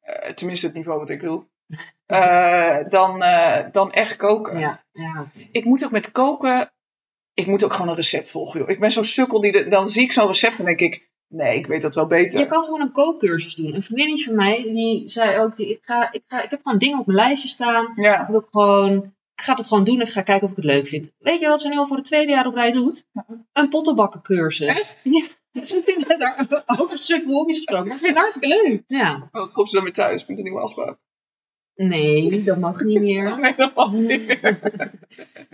eh, 0.00 0.30
tenminste 0.32 0.66
het 0.66 0.74
niveau 0.74 0.98
wat 0.98 1.10
ik 1.10 1.20
doe, 1.20 1.44
eh, 2.06 2.76
dan, 2.88 3.22
eh, 3.22 3.64
dan 3.72 3.92
echt 3.92 4.16
koken. 4.16 4.58
Ja, 4.58 4.84
ja. 4.92 5.26
Ik 5.52 5.64
moet 5.64 5.84
ook 5.84 5.90
met 5.90 6.12
koken, 6.12 6.72
ik 7.34 7.46
moet 7.46 7.64
ook 7.64 7.72
gewoon 7.72 7.88
een 7.88 7.94
recept 7.94 8.30
volgen. 8.30 8.60
Joh. 8.60 8.68
Ik 8.68 8.80
ben 8.80 8.90
zo'n 8.90 9.04
sukkel, 9.04 9.40
die 9.40 9.52
de- 9.52 9.68
dan 9.68 9.88
zie 9.88 10.02
ik 10.02 10.12
zo'n 10.12 10.26
recept 10.26 10.58
en 10.58 10.64
denk 10.64 10.80
ik, 10.80 11.08
nee, 11.28 11.58
ik 11.58 11.66
weet 11.66 11.82
dat 11.82 11.94
wel 11.94 12.06
beter. 12.06 12.38
Je 12.40 12.46
kan 12.46 12.64
gewoon 12.64 12.80
een 12.80 12.92
kookcursus 12.92 13.54
doen. 13.54 13.74
Een 13.74 13.82
vriendinnetje 13.82 14.24
van 14.24 14.34
mij, 14.34 14.62
die 14.62 15.08
zei 15.08 15.38
ook, 15.38 15.56
die, 15.56 15.68
ik, 15.70 15.78
ga, 15.82 16.12
ik, 16.12 16.22
ga, 16.26 16.42
ik 16.42 16.50
heb 16.50 16.60
gewoon 16.62 16.78
dingen 16.78 16.98
op 16.98 17.06
mijn 17.06 17.18
lijstje 17.18 17.48
staan. 17.48 17.92
Ja, 17.96 18.22
Ik, 18.22 18.28
wil 18.28 18.46
gewoon, 18.50 18.94
ik 19.34 19.42
ga 19.44 19.54
het 19.54 19.66
gewoon 19.66 19.84
doen 19.84 20.00
en 20.00 20.06
ik 20.06 20.12
ga 20.12 20.22
kijken 20.22 20.44
of 20.44 20.50
ik 20.50 20.56
het 20.56 20.66
leuk 20.66 20.86
vind. 20.86 21.10
Weet 21.18 21.40
je 21.40 21.48
wat 21.48 21.60
ze 21.60 21.68
nu 21.68 21.76
al 21.78 21.86
voor 21.86 21.96
de 21.96 22.02
tweede 22.02 22.32
jaar 22.32 22.46
op 22.46 22.54
rij 22.54 22.72
doet? 22.72 23.04
Een 23.52 23.68
pottenbakkencursus. 23.68 24.66
echt? 24.66 25.04
Ja, 25.04 25.24
ze 25.62 25.82
vinden 25.84 26.18
daar 26.18 26.64
over 26.78 26.98
sukkel 26.98 27.32
hobby's 27.32 27.56
gesproken. 27.56 27.88
Dat 27.88 27.98
vind 27.98 28.10
ik 28.10 28.16
hartstikke 28.16 28.48
leuk. 28.48 28.82
Ja. 28.86 29.28
Dan 29.32 29.52
komt 29.52 29.68
ze 29.68 29.74
dan 29.74 29.84
weer 29.84 29.94
thuis 29.94 30.26
met 30.26 30.36
een 30.36 30.42
nieuwe 30.42 30.60
afspraak. 30.60 30.98
Nee, 31.74 32.42
dat 32.42 32.58
mag 32.58 32.80
niet 32.80 33.00
meer. 33.00 33.36
Nee, 33.40 33.54
dat 33.56 33.74
mag 33.74 33.92
niet 33.92 34.26
meer. 34.26 34.58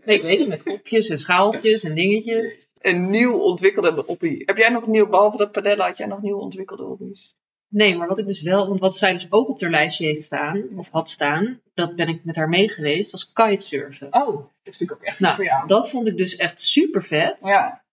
Nee, 0.05 0.17
ik 0.17 0.23
weet 0.23 0.39
het, 0.39 0.49
met 0.49 0.63
kopjes 0.63 1.09
en 1.09 1.19
schaaltjes 1.19 1.83
en 1.85 1.95
dingetjes. 1.95 2.71
Een 2.79 3.11
nieuw 3.11 3.39
ontwikkelde 3.39 4.03
hobby. 4.07 4.43
Heb 4.45 4.57
jij 4.57 4.69
nog 4.69 4.87
nieuw, 4.87 5.09
behalve 5.09 5.37
dat 5.37 5.53
padellen, 5.53 5.87
had 5.87 5.97
jij 5.97 6.07
nog 6.07 6.23
nieuw 6.23 6.39
ontwikkelde 6.39 6.83
hobby's? 6.83 7.35
Nee, 7.69 7.97
maar 7.97 8.09
wat 8.09 8.19
ik 8.19 8.27
dus 8.27 8.43
wel, 8.43 8.69
want 8.69 8.81
wat 8.81 8.97
zij 8.97 9.13
dus 9.13 9.27
ook 9.31 9.49
op 9.49 9.61
haar 9.61 9.71
lijstje 9.71 10.07
heeft 10.07 10.23
staan, 10.23 10.65
of 10.77 10.89
had 10.91 11.09
staan, 11.09 11.61
dat 11.75 11.97
ben 11.97 12.09
ik 12.09 12.25
met 12.25 12.37
haar 12.37 12.49
mee 12.49 12.69
geweest, 12.69 13.11
was 13.11 13.33
kitesurfen. 13.33 14.07
Oh, 14.07 14.27
dat 14.27 14.49
is 14.63 14.79
natuurlijk 14.79 15.01
ook 15.01 15.07
echt 15.07 15.21
Nou, 15.21 15.35
voor 15.35 15.45
jou. 15.45 15.67
dat 15.67 15.91
vond 15.91 16.09
ik 16.09 16.17
dus 16.17 16.37
echt 16.37 16.61
super 16.61 17.03
vet. 17.05 17.37
Ja, 17.41 17.84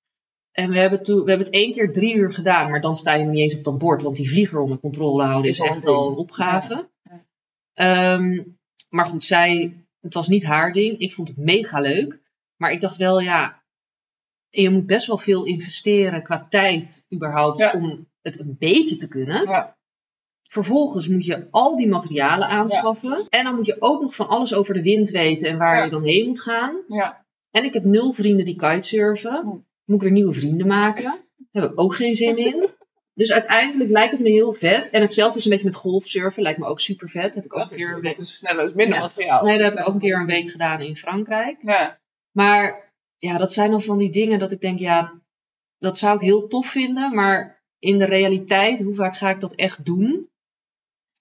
En 0.52 0.70
we 0.70 0.78
hebben, 0.78 1.04
toen, 1.04 1.24
we 1.24 1.30
hebben 1.30 1.46
het 1.48 1.56
één 1.56 1.74
keer 1.74 1.94
drie 1.94 2.16
uur 2.16 2.34
gedaan, 2.34 2.70
maar 2.70 2.82
dan 2.82 2.96
sta 2.96 3.14
je 3.14 3.24
nog 3.24 3.34
niet 3.34 3.42
eens 3.42 3.56
op 3.56 3.64
dat 3.64 3.78
bord, 3.78 4.02
want 4.02 4.16
die 4.16 4.30
vlieger 4.30 4.60
onder 4.60 4.80
controle 4.80 5.24
houden 5.24 5.52
is 5.52 5.60
echt 5.60 5.86
al 5.86 6.10
een 6.10 6.16
opgave. 6.18 6.90
Ja. 7.04 7.26
Ehm, 7.74 8.44
maar 8.90 9.06
goed, 9.06 9.24
zij, 9.26 9.74
het 10.02 10.14
was 10.14 10.28
niet 10.28 10.44
haar 10.44 10.72
ding. 10.74 10.98
Ik 11.00 11.14
vond 11.14 11.28
het 11.28 11.38
mega 11.38 11.80
leuk. 11.80 12.22
Maar 12.58 12.72
ik 12.72 12.82
dacht 12.82 12.98
wel, 12.98 13.20
ja, 13.22 13.64
je 14.50 14.70
moet 14.70 14.86
best 14.86 15.08
wel 15.08 15.18
veel 15.18 15.46
investeren 15.46 16.24
qua 16.24 16.46
tijd 16.50 17.06
überhaupt 17.14 17.58
Ja. 17.60 17.72
om 17.74 18.08
het 18.22 18.40
een 18.40 18.56
beetje 18.60 18.96
te 18.96 19.08
kunnen. 19.08 19.50
ja, 19.50 19.78
Vervolgens 20.50 21.08
moet 21.08 21.26
je 21.26 21.48
al 21.52 21.78
die 21.78 21.88
materialen 21.88 22.48
aanschaffen. 22.48 23.26
En 23.30 23.44
dan 23.44 23.56
moet 23.56 23.66
je 23.66 23.76
ook 23.80 24.02
nog 24.02 24.16
van 24.16 24.28
alles 24.28 24.54
over 24.54 24.74
de 24.74 24.82
wind 24.82 25.10
weten 25.10 25.48
en 25.48 25.58
waar 25.58 25.84
je 25.86 25.92
dan 25.92 26.04
heen 26.04 26.28
moet 26.28 26.42
gaan. 26.42 26.84
ja. 26.88 27.26
En 27.52 27.64
ik 27.64 27.74
heb 27.74 27.84
nul 27.84 28.14
vrienden 28.14 28.46
die 28.46 28.56
kitesurfen. 28.56 29.66
Moet 29.92 30.02
ik 30.02 30.08
weer 30.08 30.18
nieuwe 30.18 30.34
vrienden 30.34 30.68
maken. 30.68 31.04
Daar 31.52 31.64
heb 31.64 31.72
ik 31.72 31.80
ook 31.80 31.96
geen 31.96 32.16
zin 32.16 32.38
in. 32.38 32.70
Dus 33.14 33.32
uiteindelijk 33.32 33.90
lijkt 33.90 34.12
het 34.12 34.22
me 34.22 34.30
heel 34.30 34.54
vet. 34.54 34.90
En 34.90 35.02
hetzelfde 35.02 35.38
is 35.38 35.44
een 35.46 35.52
beetje 35.52 35.66
met 35.66 35.76
golfsurfen. 35.76 36.44
Lijkt 36.44 36.60
me 36.60 36.66
ook 36.66 36.80
super 36.80 37.10
vet. 37.10 37.36
Heb 37.36 37.46
ik 37.46 37.54
ook 37.54 37.60
Dat 37.60 37.72
een 37.72 37.78
is, 37.78 37.84
keer 37.84 37.88
een 37.96 38.02
dat 38.02 38.04
week... 38.04 38.18
is 38.18 38.36
sneller, 38.36 38.66
is 38.66 38.74
minder 38.74 38.96
Ja. 38.96 39.02
materiaal. 39.02 39.44
Nee, 39.44 39.58
dat 39.58 39.68
heb 39.70 39.80
ik 39.80 39.88
ook 39.88 39.94
een 39.94 40.00
keer 40.00 40.20
een 40.20 40.26
week 40.26 40.50
gedaan 40.50 40.82
in 40.82 40.96
Frankrijk. 40.96 41.58
Ja, 41.62 42.00
Maar 42.32 42.92
ja, 43.18 43.38
dat 43.38 43.54
zijn 43.54 43.72
dan 43.72 43.82
van 43.82 43.98
die 43.98 44.12
dingen 44.12 44.40
dat 44.40 44.52
ik 44.52 44.62
denk, 44.62 44.80
ja, 44.80 45.22
dat 45.78 45.98
zou 45.98 46.16
ik 46.16 46.22
heel 46.22 46.48
tof 46.48 46.68
vinden. 46.68 47.16
Maar 47.16 47.64
in 47.80 47.98
de 47.98 48.06
realiteit, 48.06 48.82
hoe 48.82 48.96
vaak 48.96 49.18
ga 49.18 49.30
ik 49.30 49.40
dat 49.40 49.56
echt 49.56 49.86
doen? 49.86 50.30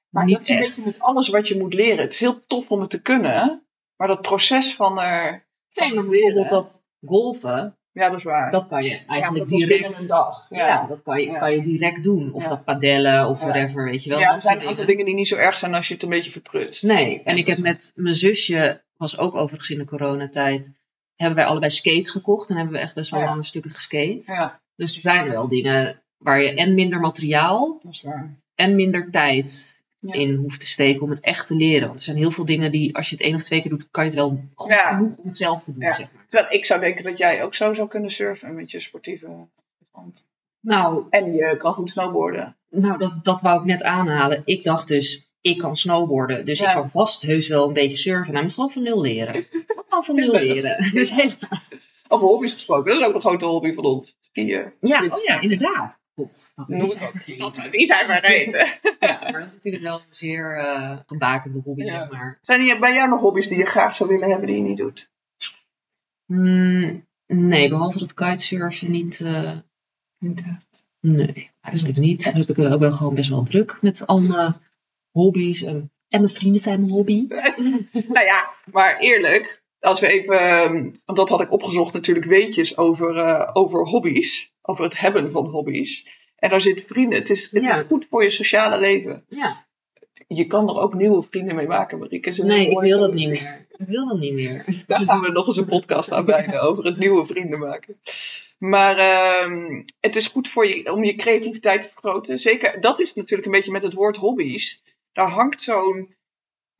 maar 0.09 0.25
Niet 0.25 0.35
dat 0.39 0.43
is 0.43 0.49
een 0.49 0.57
echt. 0.57 0.77
beetje 0.77 0.91
met 0.91 1.01
alles 1.01 1.29
wat 1.29 1.49
je 1.49 1.59
moet 1.59 1.75
leren. 1.75 2.03
Het 2.05 2.13
is 2.13 2.21
heel 2.21 2.41
tof 2.47 2.71
om 2.71 2.81
het 2.81 2.91
te 2.91 3.03
kunnen, 3.03 3.67
maar 3.97 4.09
dat 4.09 4.23
proces 4.23 4.75
van 4.75 5.01
er... 5.01 5.49
Nee, 5.75 5.95
bijvoorbeeld 5.95 6.49
dat 6.49 6.83
golfen, 7.07 7.79
Ja, 7.93 8.09
dat 8.09 8.19
is 8.19 8.25
waar. 8.25 8.51
dat 8.51 8.67
kan 8.69 8.85
je 8.85 9.01
eigenlijk 9.07 9.49
direct... 9.49 9.83
binnen 9.83 10.01
een 10.01 10.07
dag. 10.07 10.47
Ja, 10.51 10.67
Ja, 10.67 10.87
dat 10.87 11.03
kan 11.03 11.21
je, 11.21 11.27
Ja. 11.31 11.39
kan 11.39 11.53
je 11.53 11.63
direct 11.63 12.03
doen. 12.03 12.33
Of 12.33 12.45
dat 12.45 12.65
padellen 12.65 13.29
of 13.29 13.39
whatever, 13.41 13.85
weet 13.85 14.05
je 14.05 14.11
wel. 14.11 14.19
ja 14.19 14.35
er 14.35 14.41
zijn 14.41 14.61
een 14.61 14.67
aantal 14.67 14.87
dingen. 14.87 15.05
die 15.05 15.15
niet 15.15 15.29
zo 15.29 15.37
erg 15.37 15.57
zijn 15.57 15.75
als 15.75 15.89
je 15.89 15.95
het 15.95 16.03
een 16.03 16.09
beetje 16.09 16.31
verprutst. 16.31 16.83
Nee, 16.83 17.23
en 17.23 17.37
ik 17.37 17.47
heb 17.47 17.59
met 17.59 17.93
mijn 17.95 18.15
zusje, 18.17 18.83
was 18.97 19.19
ook 19.19 19.35
overigens 19.35 19.71
in 19.71 19.79
de 19.79 19.85
coronatijd, 19.85 20.69
hebben 21.17 21.37
wij 21.39 21.47
allebei 21.47 21.71
skates 21.71 22.11
gekocht. 22.11 22.51
En 22.51 22.57
hebben 22.57 22.75
we 22.75 22.81
echt 22.81 22.95
best 22.95 23.11
wel 23.11 23.21
lange 23.21 23.45
stukken 23.45 23.71
geskate. 23.71 24.23
Ja, 24.27 24.61
Dus 24.77 24.95
er 24.97 25.03
zijn 25.03 25.31
wel 25.31 25.49
dingen 25.49 26.03
waar 26.19 26.43
je 26.43 26.55
en 26.55 26.75
minder 26.75 27.01
materiaal 27.01 27.79
dat 27.83 27.93
is 27.93 28.03
waar. 28.03 28.37
en 28.55 28.75
minder 28.75 29.11
tijd 29.11 29.79
Ja. 30.01 30.13
in 30.13 30.35
hoeft 30.35 30.61
te 30.61 30.67
steken 30.67 31.03
om 31.03 31.11
het 31.11 31.21
echt 31.21 31.47
te 31.47 31.55
leren. 31.55 31.87
Want 31.87 31.99
er 31.99 32.05
zijn 32.05 32.17
heel 32.17 32.31
veel 32.31 32.45
dingen 32.45 32.71
die, 32.71 32.97
als 32.97 33.09
je 33.09 33.15
het 33.17 33.25
één 33.25 33.35
of 33.35 33.43
twee 33.43 33.61
keer 33.61 33.71
doet, 33.71 33.89
kan 33.91 34.05
je 34.05 34.11
het 34.11 34.19
wel 34.19 34.45
goed 34.55 34.71
Ja. 34.71 34.95
genoeg 34.97 35.17
om 35.17 35.27
het 35.27 35.37
zelf 35.37 35.65
te 35.65 35.73
doen, 35.73 35.83
Ja. 35.83 35.95
zeg 35.95 36.13
maar. 36.13 36.25
Terwijl 36.29 36.53
ik 36.53 36.65
zou 36.65 36.81
denken 36.81 37.05
dat 37.05 37.19
jij 37.19 37.43
ook 37.43 37.55
zo 37.55 37.75
zou 37.75 37.89
kunnen 37.89 38.11
surfen 38.11 38.55
met 38.55 38.71
je 38.71 38.81
sportieve 38.81 39.27
hand. 39.91 40.25
Nou, 40.61 41.05
En 41.11 41.33
je 41.33 41.57
kan 41.57 41.73
goed 41.75 41.91
snowboarden. 41.91 42.57
nou 42.71 42.99
dat, 42.99 43.25
dat 43.25 43.41
wou 43.41 43.61
ik 43.61 43.67
net 43.67 43.83
aanhalen. 43.83 44.43
Ik 44.45 44.65
dacht 44.65 44.89
dus, 44.89 45.29
ik 45.41 45.59
kan 45.59 45.77
snowboarden, 45.77 46.45
dus 46.45 46.61
ik 46.61 46.67
kan 46.75 46.91
vast 46.91 47.23
heus 47.23 47.49
wel 47.49 47.67
een 47.69 47.75
beetje 47.75 47.97
surfen. 47.97 48.33
Nou, 48.35 48.37
ik 48.39 48.43
moet 48.43 48.53
gewoon 48.55 48.71
van 48.71 48.83
nul 48.83 49.01
leren. 49.01 49.47
Gewoon 49.89 50.05
van 50.05 50.15
nul 50.15 50.33
leren. 50.41 50.91
Dus 50.93 51.11
helaas. 51.15 51.69
Over 52.09 52.27
hobby's 52.27 52.53
gesproken, 52.53 52.93
dat 52.93 53.01
is 53.01 53.07
ook 53.07 53.15
een 53.15 53.21
grote 53.21 53.47
hobby 53.47 53.73
van 53.73 53.85
ons. 53.85 54.17
Skiën. 54.21 54.73
Ja, 54.81 55.05
oh 55.09 55.23
ja, 55.25 55.41
inderdaad. 55.41 55.99
God, 56.25 56.53
dat. 56.57 57.71
Die 57.71 57.87
zijn 57.87 58.07
vergeten. 58.07 58.67
Ja, 59.01 59.19
maar 59.23 59.33
dat 59.33 59.47
is 59.47 59.53
natuurlijk 59.53 59.83
wel 59.85 59.95
een 59.99 60.05
zeer 60.15 60.59
eh 60.59 60.99
gebakende 61.07 61.61
hobby, 61.65 61.83
Ja. 61.85 62.01
zeg 62.01 62.11
maar. 62.11 62.39
Zijn 62.43 62.69
er 62.69 62.79
bij 62.79 62.95
jou 62.95 63.09
nog 63.09 63.21
hobby's 63.21 63.49
die 63.49 63.59
je 63.59 63.65
graag 63.67 63.97
zou 63.97 64.11
willen 64.11 64.29
hebben 64.31 64.47
die 64.47 64.57
je 64.57 64.63
niet 64.63 64.77
doet? 64.77 65.09
Hmm, 66.27 67.07
nee, 67.27 67.69
behalve 67.69 67.99
dat 67.99 68.15
kitesurfen 68.15 68.91
niet. 68.91 69.21
eh, 69.21 69.57
nee, 71.01 71.51
eigenlijk 71.61 71.99
niet. 71.99 72.25
Dan 72.25 72.35
heb 72.35 72.49
ik 72.49 72.57
het 72.57 72.73
ook 72.73 72.81
wel 72.81 72.93
gewoon 72.93 73.15
best 73.15 73.29
wel 73.29 73.43
druk 73.45 73.79
met 73.83 74.07
al 74.07 74.21
mijn 74.21 74.55
hobby's. 75.11 75.63
En, 75.63 75.93
en 76.09 76.21
mijn 76.21 76.35
vrienden 76.35 76.61
zijn 76.61 76.81
mijn 76.81 76.93
hobby. 76.93 77.27
nou 78.15 78.25
ja, 78.25 78.55
maar 78.73 78.99
eerlijk, 78.99 79.60
als 79.81 80.01
we 80.01 80.07
even, 80.09 80.39
ehm, 80.41 80.91
want 81.05 81.19
dat 81.19 81.29
had 81.29 81.41
ik 81.41 81.53
opgezocht 81.53 81.93
natuurlijk, 81.93 82.27
weetjes 82.27 82.77
over, 82.77 83.17
eh, 83.19 83.51
over 83.53 83.87
hobby's, 83.89 84.53
over 84.63 84.85
het 84.85 84.99
hebben 84.99 85.31
van 85.31 85.47
hobby's. 85.47 86.07
En 86.37 86.51
daar 86.51 86.61
zitten 86.61 86.87
vrienden. 86.87 87.19
Het 87.19 87.31
is, 87.31 87.51
het 87.51 87.63
Ja. 87.63 87.79
is 87.79 87.85
goed 87.89 88.07
voor 88.11 88.23
je 88.23 88.31
sociale 88.31 88.79
leven. 88.81 89.25
Ja, 89.29 89.69
Je 90.29 90.47
kan 90.47 90.69
er 90.69 90.81
ook 90.81 90.95
nieuwe 90.95 91.23
vrienden 91.23 91.55
mee 91.55 91.67
maken, 91.67 91.99
Marieke. 91.99 92.43
Nee, 92.45 92.71
ik 92.71 92.81
wil 92.81 92.99
dat 92.99 93.15
niet 93.15 93.29
meer. 93.29 93.67
Ik 93.77 93.87
wil 93.87 94.09
dat 94.09 94.19
niet 94.19 94.33
meer. 94.33 94.65
Daar 94.87 95.01
gaan 95.01 95.21
we 95.21 95.31
nog 95.31 95.47
eens 95.47 95.57
een 95.57 95.65
podcast 95.67 96.13
aan 96.13 96.25
wijden 96.25 96.61
over 96.69 96.85
het 96.85 96.99
nieuwe 96.99 97.27
vrienden 97.27 97.59
maken. 97.59 98.01
Maar 98.59 98.99
ehm, 98.99 99.83
het 100.01 100.17
is 100.17 100.27
goed 100.27 100.49
voor 100.49 100.67
je, 100.67 100.93
om 100.93 101.05
je 101.05 101.15
creativiteit 101.15 101.83
te 101.83 101.89
vergroten. 101.89 102.39
Zeker, 102.39 102.81
dat 102.81 103.01
is 103.01 103.15
natuurlijk 103.15 103.47
een 103.47 103.53
beetje 103.55 103.73
met 103.73 103.83
het 103.83 103.93
woord 103.95 104.17
hobby's. 104.17 104.83
Daar 105.13 105.29
hangt 105.31 105.61
zo'n 105.63 106.15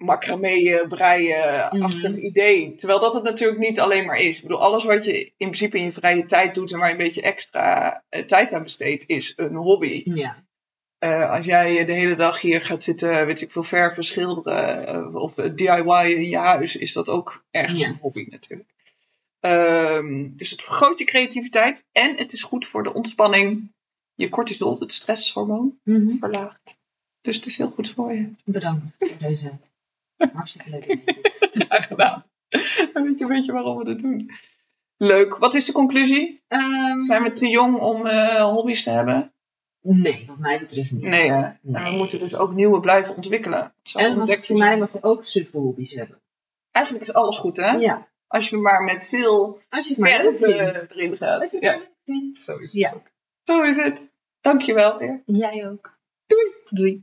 macramee, 0.05 0.87
breien-achtig 0.87 2.11
Mhm. 2.11 2.19
idee. 2.25 2.75
Terwijl 2.75 3.01
dat 3.01 3.15
het 3.15 3.23
natuurlijk 3.23 3.59
niet 3.61 3.81
alleen 3.81 4.07
maar 4.07 4.19
is. 4.19 4.37
Ik 4.37 4.43
bedoel, 4.43 4.63
alles 4.63 4.85
wat 4.85 5.05
je 5.05 5.25
in 5.25 5.33
principe 5.37 5.79
in 5.79 5.85
je 5.85 5.93
vrije 5.93 6.27
tijd 6.27 6.55
doet 6.55 6.73
en 6.73 6.79
waar 6.79 6.87
je 6.89 6.93
een 6.95 7.03
beetje 7.05 7.23
extra 7.23 8.03
eh, 8.09 8.23
tijd 8.25 8.53
aan 8.53 8.63
besteedt, 8.63 9.05
is 9.07 9.33
een 9.37 9.55
hobby. 9.55 10.03
Ja, 10.05 10.45
Eh, 10.99 11.31
als 11.31 11.47
jij 11.47 11.85
de 11.85 11.93
hele 11.93 12.15
dag 12.15 12.41
hier 12.41 12.61
gaat 12.65 12.83
zitten, 12.83 13.27
weet 13.27 13.41
ik 13.41 13.53
veel, 13.53 13.63
verven, 13.63 14.05
schilderen 14.05 14.87
eh, 14.87 15.15
of 15.15 15.39
eh, 15.39 15.51
DIY 15.55 16.13
in 16.15 16.29
je 16.29 16.37
huis, 16.39 16.77
is 16.77 16.93
dat 16.93 17.09
ook 17.09 17.45
ergens 17.51 17.81
Ja. 17.81 17.89
een 17.89 17.99
hobby 18.01 18.27
natuurlijk. 18.31 18.69
Ehm, 19.41 20.29
dus 20.37 20.51
het 20.51 20.63
vergroot 20.63 20.99
je 20.99 21.05
creativiteit 21.05 21.85
en 21.93 22.17
het 22.17 22.33
is 22.33 22.43
goed 22.43 22.67
voor 22.67 22.83
de 22.83 22.93
ontspanning. 22.95 23.73
Je 24.15 24.29
cortisol, 24.29 24.79
het 24.81 24.93
stresshormoon, 24.93 25.79
Mhm. 25.85 26.17
verlaagt. 26.19 26.79
Dus 27.21 27.37
het 27.37 27.47
is 27.47 27.57
heel 27.57 27.71
goed 27.71 27.91
voor 27.91 28.13
je. 28.13 28.31
bedankt 28.45 28.97
voor 28.99 29.09
deze 29.19 29.51
hartstikke 30.33 30.71
weetjes. 30.71 31.37
Graag 31.53 31.87
gedaan. 31.93 32.25
Dan 32.93 33.03
weet 33.03 33.19
je 33.19 33.25
een 33.25 33.29
beetje 33.29 33.53
waarom 33.53 33.79
we 33.79 33.85
dit 33.85 33.99
doen. 34.03 34.31
Leuk. 34.97 35.37
Wat 35.37 35.55
is 35.55 35.65
de 35.65 35.73
conclusie? 35.73 36.43
Ehm, 36.49 37.01
Zijn 37.01 37.23
we 37.23 37.33
te 37.33 37.49
jong 37.49 37.79
om 37.81 38.07
eh, 38.07 38.43
hobby's 38.43 38.83
te 38.83 38.91
hebben? 38.91 39.33
Nee, 39.83 40.25
wat 40.27 40.39
mij 40.39 40.59
betreft 40.59 40.93
niet. 40.93 41.03
Nee, 41.03 41.31
hè? 41.31 41.49
Nee. 41.63 41.85
En 41.85 41.91
we 41.93 41.97
moeten 41.97 42.19
dus 42.19 42.35
ook 42.35 42.53
nieuwe 42.53 42.81
blijven 42.81 43.17
ontwikkelen. 43.17 43.73
Zo 43.83 43.99
En 43.99 44.17
ontdek 44.19 44.37
mag, 44.39 44.47
je 44.47 44.53
voor 44.55 44.63
mij 44.63 44.79
mag 44.79 44.93
je 44.93 45.03
ook 45.03 45.25
suffe 45.25 45.59
hobby's 45.59 45.95
hebben. 45.95 46.21
Eigenlijk 46.71 47.07
is 47.07 47.13
alles 47.15 47.39
goed, 47.39 47.57
hè? 47.57 47.71
Ja, 47.71 48.09
Als 48.27 48.49
je 48.51 48.57
maar 48.57 48.83
met 48.83 49.07
veel 49.07 49.61
als 49.69 49.89
je 49.89 49.95
maar 49.99 50.23
leuk 50.23 50.39
verven 50.39 50.89
erin 50.91 51.17
gaat. 51.17 51.41
Als 51.41 51.51
je 51.51 51.57
het 51.57 51.67
Ja, 51.67 51.77
leuk 51.77 51.91
vindt. 52.05 52.39
zo 52.43 52.57
is 52.57 52.73
het 52.73 52.83
Ja. 52.83 52.93
ook. 52.95 53.11
Zo 53.45 53.63
is 53.63 53.77
het. 53.77 54.11
Dankjewel 54.41 54.99
weer. 54.99 55.23
Jij 55.27 55.69
ook. 55.69 55.99
Doei. 56.27 56.53
Doei. 56.69 57.03